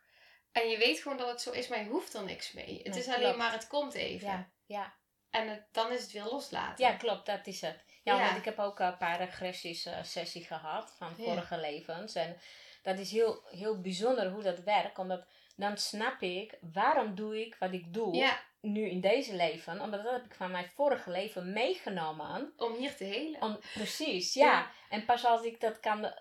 [0.51, 2.79] En je weet gewoon dat het zo is, maar je hoeft er niks mee.
[2.83, 3.37] Het Nee, is alleen klopt.
[3.37, 4.27] maar, het komt even.
[4.27, 4.93] Ja, ja.
[5.31, 6.85] En het- dan is het weer loslaten.
[6.85, 7.83] ja klopt, dat is het.
[8.03, 8.25] Ja, Ja.
[8.25, 11.23] want ik heb ook een paar regressies eh, sessie gehad van Ja.
[11.23, 12.15] vorige levens.
[12.15, 12.37] En
[12.81, 14.97] dat is heel, heel bijzonder hoe dat werkt.
[14.99, 19.81] Omdat dan snap ik, waarom doe ik wat ik doe Ja, nu in deze leven?
[19.81, 22.53] Omdat dat heb ik van mijn vorige leven meegenomen.
[22.57, 23.41] om hier te helen.
[23.41, 24.69] Om, precies, ja.
[24.89, 26.11] En pas als ik dat kan eh,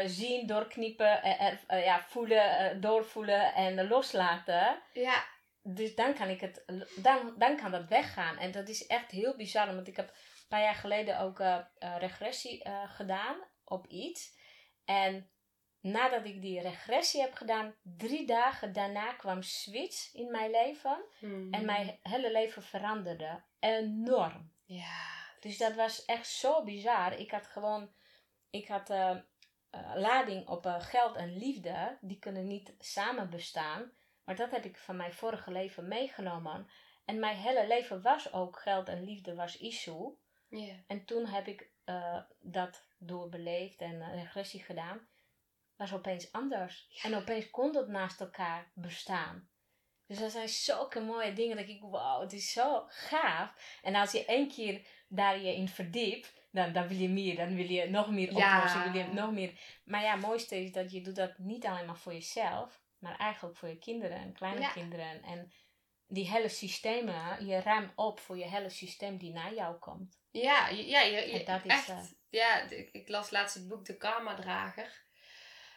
[0.00, 4.78] eh, zien, doorkniepen, eh, eh, ja, voelen, eh, doorvoelen en loslaten.
[4.92, 5.24] Ja,
[5.62, 6.64] Dus dan kan ik het,
[6.96, 8.38] dan, dan kan dat weggaan.
[8.38, 11.58] En dat is echt heel bizar, want ik heb een paar jaar geleden ook eh,
[11.78, 14.36] eh, regressie eh, gedaan op iets.
[14.84, 15.30] En
[15.80, 21.04] nadat ik die regressie heb gedaan, drie dagen daarna kwam switch in mijn leven.
[21.18, 21.52] Hmm.
[21.52, 24.52] En mijn hele leven veranderde enorm.
[24.64, 25.20] Ja.
[25.40, 27.18] Dus dat was echt zo bizar.
[27.18, 27.92] Ik had gewoon,
[28.50, 28.88] ik had
[29.94, 31.98] lading op geld en liefde.
[32.00, 33.92] Die kunnen niet samen bestaan.
[34.24, 36.68] Maar dat heb ik van mijn vorige leven meegenomen.
[37.04, 40.16] En mijn hele leven was ook geld en liefde was issue.
[40.86, 45.06] En toen heb ik eh, dat doorbeleefd en eh, regressie gedaan.
[45.76, 47.00] Was opeens anders.
[47.02, 49.50] En opeens kon dat naast elkaar bestaan.
[50.06, 53.78] Dus dat zijn zulke mooie dingen dat ik, wauw, het is zo gaaf.
[53.82, 57.54] En als je één keer daar je in verdiept, dan, dan wil je meer, dan
[57.54, 58.56] wil je nog meer Ja.
[58.56, 59.80] oplossen, wil je nog meer.
[59.84, 63.16] Maar ja, het mooiste is dat je doet dat niet alleen maar voor jezelf, maar
[63.16, 64.70] eigenlijk voor je kinderen en kleine Ja.
[64.70, 65.22] kinderen.
[65.22, 65.52] En
[66.06, 70.18] die hele systemen, je ruimt op voor je hele systeem die naar jou komt.
[70.30, 71.88] Ja, ja je, je- En dat is, echt.
[71.88, 75.00] eh, ja, ik, ik las laatst het boek De Karma-drager.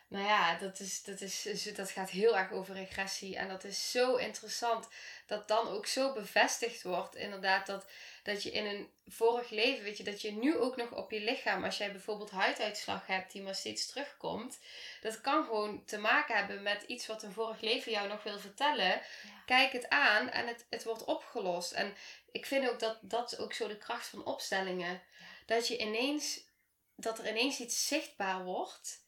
[0.08, 3.38] Nou ja, dat, is, dat, is, dat gaat heel erg over regressie.
[3.38, 4.88] En dat is zo interessant
[5.26, 7.16] dat dan ook zo bevestigd wordt.
[7.16, 7.88] Inderdaad, dat,
[8.26, 11.20] dat je in een vorig leven, weet je, dat je nu ook nog op je
[11.20, 14.60] lichaam, als jij bijvoorbeeld huiduitslag hebt die maar steeds terugkomt,
[15.02, 18.40] dat kan gewoon te maken hebben met iets wat een vorig leven jou nog wil
[18.40, 19.02] vertellen.
[19.46, 21.72] Kijk het aan en het, het wordt opgelost.
[21.72, 21.94] En
[22.32, 25.02] ik vind ook dat dat is ook zo de kracht van opstellingen.
[25.46, 26.40] Dat je ineens,
[26.96, 29.04] dat er ineens iets zichtbaar wordt.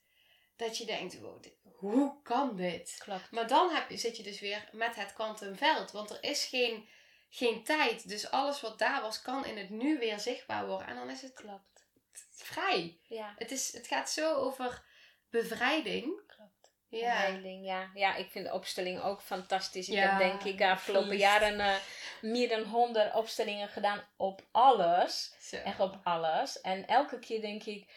[0.55, 2.95] Dat je denkt, wow, dit- hoe kan dit?
[2.99, 3.31] Klopt.
[3.31, 5.91] Maar dan heb je, zit je dus weer met het kwantumveld.
[5.91, 6.87] Want er is geen,
[7.29, 8.09] geen tijd.
[8.09, 10.87] Dus alles wat daar was, kan in het nu weer zichtbaar worden.
[10.87, 11.85] En dan is het Klopt.
[12.31, 12.99] vrij.
[13.03, 14.83] Ja, Het, is, het gaat zo over
[15.29, 16.03] bevrijding.
[16.27, 16.71] klopt.
[16.89, 17.11] Ja.
[17.13, 17.89] Heiling, ja.
[17.93, 19.89] Ja, ik vind de opstelling ook fantastisch.
[19.89, 21.75] Ik heb denk ik de afgelopen jaren eh,
[22.21, 25.33] meer dan honderd opstellingen gedaan op alles.
[25.39, 25.55] Zo.
[25.55, 26.61] Echt op alles.
[26.61, 27.91] En elke keer denk ik,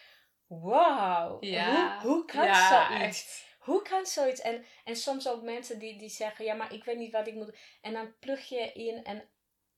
[0.46, 1.98] wow, Ja.
[2.00, 3.44] hoe, hoe kan Ja, zoiets?
[3.60, 4.40] Hoe kan zoiets?
[4.40, 7.34] En, en soms ook mensen die, die zeggen, ja, maar ik weet niet wat ik
[7.34, 7.56] moet.
[7.80, 9.28] En dan plug je in en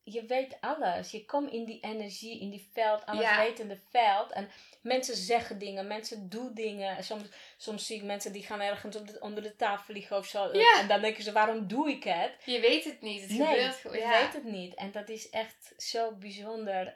[0.05, 1.11] je weet alles.
[1.11, 3.53] Je komt in die energie, in die veld, alles Ja.
[3.91, 4.33] veld.
[4.33, 4.51] En
[4.83, 6.97] mensen zeggen dingen, mensen doen dingen.
[6.97, 7.23] En Soms,
[7.57, 10.57] soms zie ik mensen die gaan ergens op de- onder de tafel liggen of zo.
[10.57, 10.81] Ja.
[10.81, 12.33] En dan denken ze, waarom doe ik het?
[12.45, 13.21] Je weet het niet.
[13.21, 13.97] Het nee, gebeurt gewoon.
[13.99, 14.75] je weet het niet.
[14.75, 16.95] En dat is echt zo bijzonder.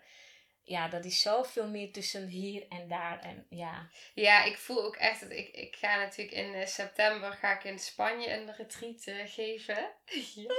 [0.66, 3.20] Ja, dat is zoveel meer tussen hier en daar.
[3.20, 7.32] En ja, Ja, ik voel ook echt dat ik, ik ga natuurlijk in eh, september
[7.32, 9.90] ga ik in Spanje een retreat eh, geven.
[10.34, 10.54] ja.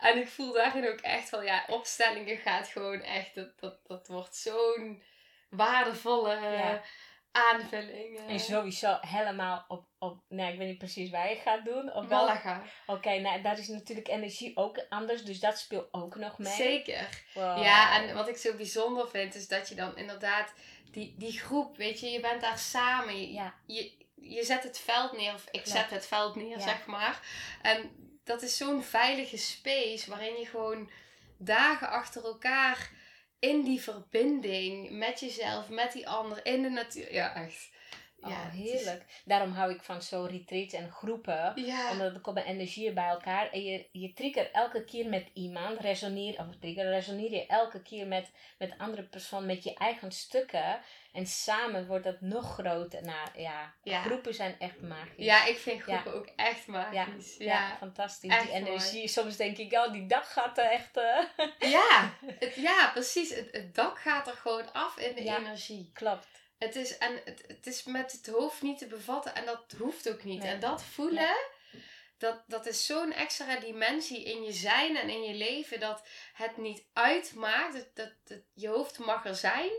[0.00, 4.06] En ik voel daarin ook echt wel, ja, opstellingen gaat gewoon echt, dat, dat, dat
[4.06, 5.02] wordt zo'n
[5.50, 6.82] waardevolle Ja.
[7.52, 8.18] Aanvulling.
[8.28, 11.92] en sowieso helemaal op, op, nee, ik weet niet precies waar je gaat doen.
[11.92, 12.62] Op Malaga.
[12.86, 16.52] Oké, nou, daar is natuurlijk energie ook anders, dus dat speelt ook nog mee.
[16.52, 17.08] Zeker.
[17.34, 17.62] Wow.
[17.62, 20.52] Ja, en wat ik zo bijzonder vind, is dat je dan inderdaad
[20.90, 23.20] die, die groep, weet je, je bent daar samen.
[23.20, 26.60] Je, Ja, je, je zet het veld neer, of ik zet het veld neer, Ja.
[26.60, 27.20] zeg maar.
[27.62, 27.90] En
[28.24, 30.90] dat is zo'n veilige space waarin je gewoon
[31.38, 32.90] dagen achter elkaar
[33.38, 37.12] in die verbinding met jezelf, met die ander, in de natuur.
[37.12, 37.70] Ja, echt.
[38.20, 39.04] Oh, ja, is- heerlijk.
[39.24, 41.52] Daarom hou ik van zo retreats en groepen.
[41.64, 43.50] Ja, Omdat er komen energieën bij elkaar.
[43.50, 45.80] En je, je triggert elke keer met iemand.
[45.80, 49.46] Resoneer, of trigger, resoneer je elke keer met, met andere persoon.
[49.46, 50.80] Met je eigen stukken.
[51.12, 53.02] En samen wordt dat nog groter.
[53.02, 54.02] Nou ja, Ja.
[54.02, 55.24] groepen zijn echt magisch.
[55.24, 57.36] ja, ik vind groepen ook echt magisch.
[57.38, 58.30] Ja, Ja, fantastisch.
[58.30, 59.08] echt die energie.
[59.08, 60.96] Soms denk ik, oh, die dag gaat er echt...
[60.96, 63.34] eh, ja, het, ja precies.
[63.34, 65.90] Het, het dak gaat er gewoon af in de energie.
[65.92, 66.37] Klopt.
[66.58, 70.10] Het is, en het, het is met het hoofd niet te bevatten en dat hoeft
[70.10, 70.42] ook niet.
[70.42, 70.48] Nee.
[70.52, 71.36] En dat voelen,
[72.18, 76.56] dat, dat is zo'n extra dimensie in je zijn en in je leven dat het
[76.56, 77.72] niet uitmaakt.
[77.74, 79.70] Dat, dat, dat- je hoofd mag er zijn,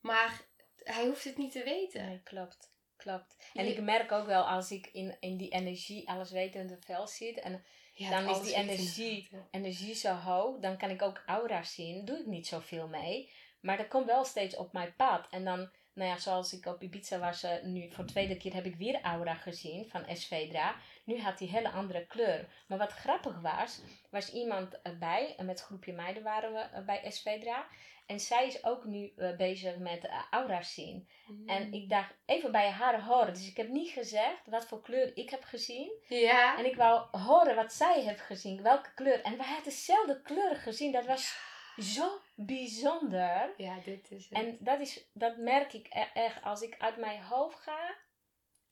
[0.00, 0.40] maar
[0.76, 2.06] hij hoeft het niet te weten.
[2.06, 2.70] Nee, klopt.
[2.96, 3.36] Klopt.
[3.54, 7.06] En Je- ik merk ook wel als ik in, in die energie alles wetende vel
[7.06, 7.38] zit.
[7.38, 12.04] En Ja, Dan is die energie- energie zo hoog, dan kan ik ook aura zien.
[12.04, 13.32] Doe ik niet zoveel mee.
[13.60, 15.26] Maar dat komt wel steeds op mijn pad.
[15.30, 18.54] En dan, nou ja, zoals ik op Ibiza was, eh, nu voor de tweede keer
[18.54, 20.74] heb ik weer aura gezien van Esvedra.
[21.04, 22.48] Nu had die hele andere kleur.
[22.66, 23.80] Maar wat grappig was,
[24.10, 27.66] was iemand erbij, en met een groepje meiden waren we eh, bij Esvedra.
[28.06, 31.08] En zij is ook nu eh, bezig met eh, aura zien.
[31.26, 31.48] Mm.
[31.48, 33.34] En ik dacht even bij haar horen.
[33.34, 35.92] Dus ik heb niet gezegd wat voor kleur ik heb gezien.
[36.08, 36.58] Ja.
[36.58, 39.22] En ik wou horen wat zij heeft gezien, welke kleur.
[39.22, 40.92] En wij hadden dezelfde kleur gezien.
[40.92, 41.36] Dat was
[41.78, 43.54] zo bijzonder.
[43.56, 44.38] Ja, dit is het.
[44.38, 46.42] En dat, is, dat merk ik e- echt.
[46.42, 47.96] Als ik uit mijn hoofd ga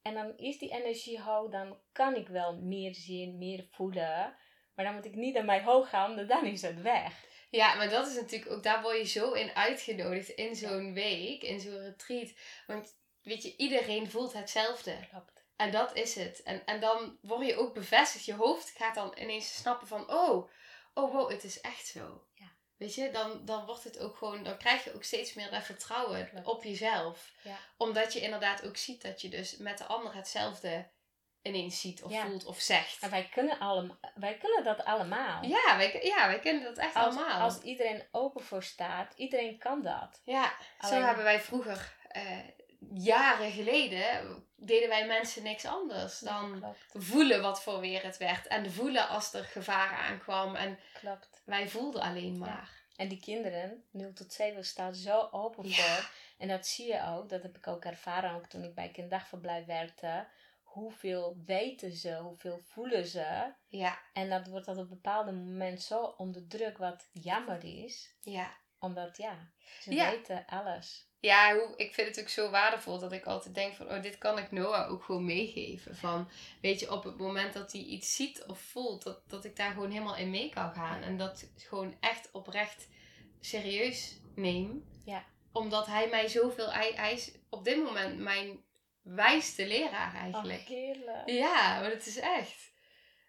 [0.03, 4.36] en dan is die energie hoog, dan kan ik wel meer zien, meer voelen.
[4.74, 7.24] Maar dan moet ik niet aan mijn hoofd gaan, want dan is het weg.
[7.51, 11.42] Ja, maar dat is natuurlijk ook, daar word je zo in uitgenodigd in zo'n week,
[11.42, 12.32] in zo'n retreat.
[12.66, 14.96] Want weet je, iedereen voelt hetzelfde.
[15.11, 15.44] Klopt.
[15.57, 16.42] En dat is het.
[16.42, 18.24] En, en dan word je ook bevestigd.
[18.24, 20.51] Je hoofd gaat dan ineens snappen van, oh,
[20.94, 22.24] oh wow, het is echt zo.
[22.81, 25.62] Weet je, dan, dan wordt het ook gewoon, dan krijg je ook steeds meer dat
[25.64, 27.33] vertrouwen op jezelf.
[27.43, 27.57] Ja.
[27.76, 30.89] Omdat je inderdaad ook ziet dat je dus met de ander hetzelfde
[31.43, 32.26] ineens ziet of Ja.
[32.26, 33.03] voelt of zegt.
[33.03, 35.45] En wij kunnen, allemaal, wij kunnen dat allemaal.
[35.45, 37.41] Ja, wij, ja, wij kennen dat echt Als, allemaal.
[37.41, 40.20] als iedereen open voor staat, iedereen kan dat.
[40.24, 40.53] Ja,
[40.89, 42.39] zo hebben wij vroeger, eh,
[42.95, 48.47] jaren geleden, deden wij mensen niks anders dan voelen wat voor weer het werd.
[48.47, 50.55] En voelen als er gevaar aankwam.
[50.57, 51.30] En Klopt.
[51.45, 52.78] Wij voelden alleen maar.
[52.97, 55.74] En die kinderen, 0 tot 7, staan zo open Ja.
[55.74, 56.11] voor.
[56.38, 59.66] En dat zie je ook, dat heb ik ook ervaren, ook toen ik bij kinderdagverblijf
[59.66, 60.26] werkte.
[60.62, 63.53] Hoeveel weten ze, hoeveel voelen ze.
[63.68, 68.14] Ja, En dat wordt op een bepaald moment zo onder druk, wat jammer is.
[68.20, 68.59] ja.
[68.78, 70.11] Omdat ja, ze Ja.
[70.11, 71.09] weten alles.
[71.20, 74.18] Ja, hoe, ik vind het ook zo waardevol dat ik altijd denk van, oh, dit
[74.18, 75.96] kan ik Noah ook gewoon meegeven.
[75.96, 76.28] Van,
[76.60, 79.72] weet je, op het moment dat hij iets ziet of voelt, dat, dat ik daar
[79.72, 81.02] gewoon helemaal in mee kan gaan.
[81.02, 82.88] En dat gewoon echt oprecht
[83.40, 84.84] serieus neem.
[85.04, 85.24] Ja.
[85.52, 88.64] Omdat hij mij zoveel, hij, hij is op dit moment mijn
[89.02, 90.60] wijste leraar eigenlijk.
[90.60, 91.28] Oh, heerlijk.
[91.28, 92.70] Ja, maar het is echt.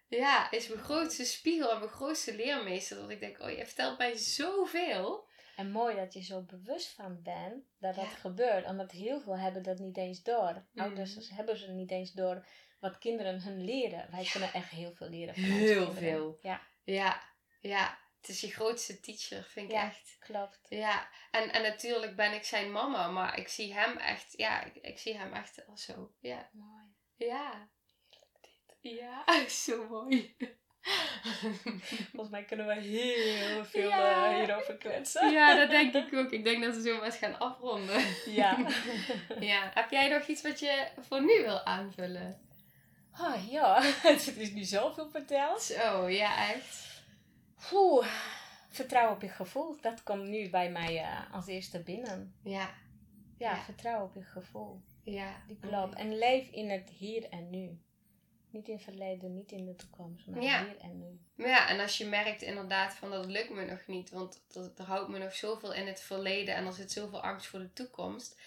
[0.08, 2.96] Ja, is mijn grootste spiegel en mijn grootste leermeester.
[2.96, 5.30] Dat ik denk, oh, je vertelt mij zoveel.
[5.56, 8.10] En mooi dat je zo bewust van bent dat dat Ja.
[8.10, 8.66] gebeurt.
[8.66, 10.66] Omdat heel veel hebben dat niet eens door.
[10.72, 10.84] Mhm.
[10.86, 12.46] Ouders hebben ze niet eens door
[12.80, 14.10] wat kinderen hun leren.
[14.10, 16.38] Wij kunnen echt heel veel leren van Heel veel.
[16.40, 17.22] Ja, Ja,
[17.60, 18.00] ja.
[18.20, 19.84] Het is je grootste teacher, vind ik Ja.
[19.86, 20.16] echt.
[20.20, 20.60] klopt.
[20.68, 24.74] Ja, en, en natuurlijk ben ik zijn mama, maar ik zie hem echt, ja, ik,
[24.76, 26.12] ik zie hem echt als zo.
[26.20, 26.94] Ja, Mooi.
[27.16, 27.68] ja.
[28.80, 30.36] Ja, zo mooi.
[32.12, 34.30] Volgens mij kunnen we heel veel Ja.
[34.30, 35.30] eh, hierover kletsen.
[35.32, 36.30] ja, dat denk ik ook.
[36.30, 38.04] Ik denk dat we zo maar eens gaan afronden.
[38.26, 38.56] Ja.
[39.40, 42.40] Ja, heb jij nog iets wat je voor nu wil aanvullen?
[43.20, 45.62] Oh ja, het is nu zoveel verteld.
[45.62, 47.02] Zo, ja, echt.
[47.72, 48.06] Oeh,
[48.70, 49.76] vertrouw op je gevoel.
[49.80, 52.34] Dat komt nu bij mij eh, als eerste binnen.
[52.44, 52.70] Ja,
[53.38, 53.62] Ja, Ja.
[53.62, 54.80] vertrouw op je gevoel.
[55.04, 55.42] ja.
[55.46, 55.94] Die klopt.
[55.94, 57.80] En leef in het hier en nu.
[58.52, 60.64] Niet in het verleden, niet in de toekomst, maar Ja.
[60.64, 61.20] hier en nu.
[61.46, 64.42] Ja, en als je merkt inderdaad van dat lukt me nog niet, want
[64.76, 67.72] er houdt me nog zoveel in het verleden en er zit zoveel angst voor de
[67.72, 68.40] toekomst,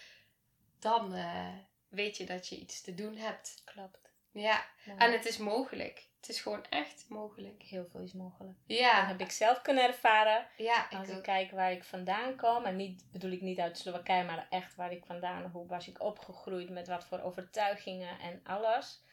[0.80, 1.54] dan eh,
[1.88, 3.62] weet je dat je iets te doen hebt.
[3.66, 4.14] Klopt.
[4.32, 4.66] Ja,
[4.98, 6.08] en het is mogelijk.
[6.20, 7.62] Het is gewoon echt mogelijk.
[7.64, 8.58] heel veel is mogelijk.
[8.68, 10.48] Dat Ja, heb ik zelf kunnen ervaren.
[10.58, 14.24] ja, Als ik kijk waar ik vandaan kom, en niet bedoel ik niet uit Slowakije,
[14.24, 19.04] maar echt waar ik vandaan, hoe was ik opgegroeid, met wat voor overtuigingen en alles.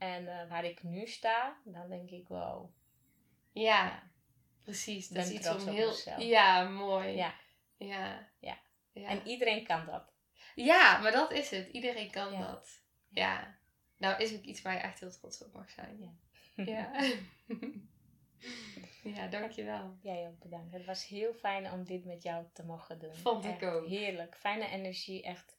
[0.00, 2.70] En eh, waar ik nu sta, dan denk ik, wow.
[3.52, 4.02] Ja,
[4.62, 5.08] precies.
[5.08, 5.88] Dat Ben is iets om heel...
[5.88, 6.22] mezelf.
[6.22, 7.08] Ja, mooi.
[7.08, 7.34] Ja.
[7.76, 8.28] Ja.
[8.38, 8.58] Ja.
[8.92, 9.08] Ja.
[9.08, 10.12] En iedereen kan dat.
[10.54, 11.68] ja, maar dat is het.
[11.68, 12.46] Iedereen kan Ja.
[12.46, 12.82] dat.
[13.08, 13.58] Ja.
[13.96, 15.98] Nou, is ook iets waar je echt heel trots op mag zijn.
[15.98, 16.64] Ja.
[16.64, 17.10] Ja.
[19.16, 19.98] ja, dankjewel.
[20.02, 20.72] Jij ook bedankt.
[20.72, 23.14] Het was heel fijn om dit met jou te mogen doen.
[23.14, 23.86] Vond ik Echt ook.
[23.86, 24.36] Heerlijk.
[24.36, 25.58] Fijne energie, echt.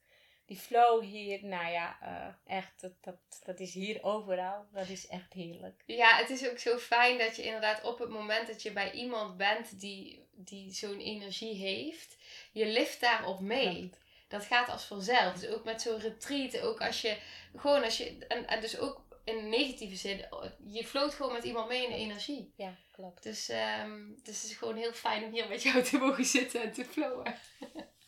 [0.51, 4.65] Die flow hier, nou ja, eh, echt, dat, dat, dat is hier overal.
[4.73, 5.83] Dat is echt heerlijk.
[5.85, 8.91] Ja, het is ook zo fijn dat je inderdaad op het moment dat je bij
[8.91, 12.17] iemand bent die, die zo'n energie heeft,
[12.51, 13.89] je lift daarop mee.
[14.27, 15.33] Dat gaat als vanzelf.
[15.33, 17.17] Dus ook met zo'n retreat, ook als je
[17.55, 20.25] gewoon als je, en, en dus ook in een negatieve zin,
[20.65, 22.53] je floot gewoon met iemand mee in de energie.
[22.55, 23.23] Ja, klopt.
[23.23, 23.49] Dus,
[23.83, 26.71] um, dus het is gewoon heel fijn om hier met jou te mogen zitten en
[26.71, 27.35] te flowen.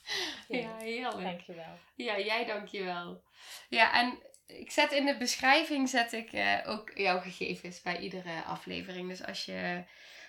[0.47, 1.23] ja, heerlijk.
[1.23, 1.79] Dankjewel.
[1.95, 3.23] Ja, jij dankjewel.
[3.69, 8.43] Ja, en ik zet in de beschrijving zet ik uh, ook jouw gegevens bij iedere
[8.43, 9.09] aflevering.
[9.09, 9.83] Dus als je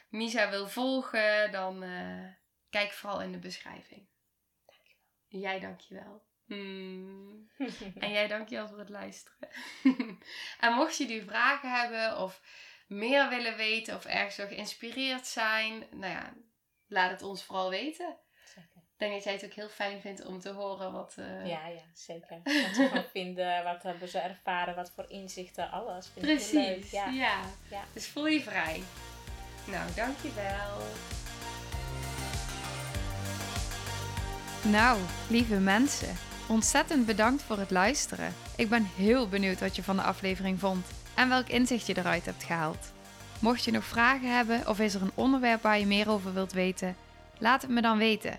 [0.09, 2.25] Misa wil volgen, dan uh,
[2.71, 4.09] kijk vooral in de beschrijving.
[4.67, 5.41] Dankjewel.
[5.51, 6.23] Jij dankjewel.
[6.47, 7.51] Hmm.
[8.05, 9.49] en jij dankjewel voor het luisteren.
[10.61, 12.43] en mocht je nu vragen hebben of
[12.87, 16.35] meer willen weten of ergens geïnspireerd zijn, nou ja,
[16.87, 18.19] laat het ons vooral weten.
[18.97, 21.15] Denk dat jij het ook heel fijn vindt om te horen wat...
[21.19, 21.47] Uh...
[21.47, 22.41] Ja, ja, zeker.
[22.45, 26.09] Wat ze van vinden, wat hebben ze ervaren, wat voor inzichten, alles.
[26.13, 26.85] Vind Precies, ik leuk.
[26.85, 27.09] Ja.
[27.09, 27.41] Ja.
[27.71, 27.83] ja.
[27.93, 28.83] Dus voel je vrij.
[29.67, 30.79] Nou, dankjewel.
[34.63, 36.17] Nou, lieve mensen.
[36.49, 38.35] Ontzettend bedankt voor het luisteren.
[38.57, 42.25] Ik ben heel benieuwd wat je van de aflevering vond en welk inzicht je eruit
[42.25, 42.93] hebt gehaald.
[43.41, 46.53] Mocht je nog vragen hebben of is er een onderwerp waar je meer over wilt
[46.53, 46.97] weten,
[47.39, 48.39] laat het me dan weten.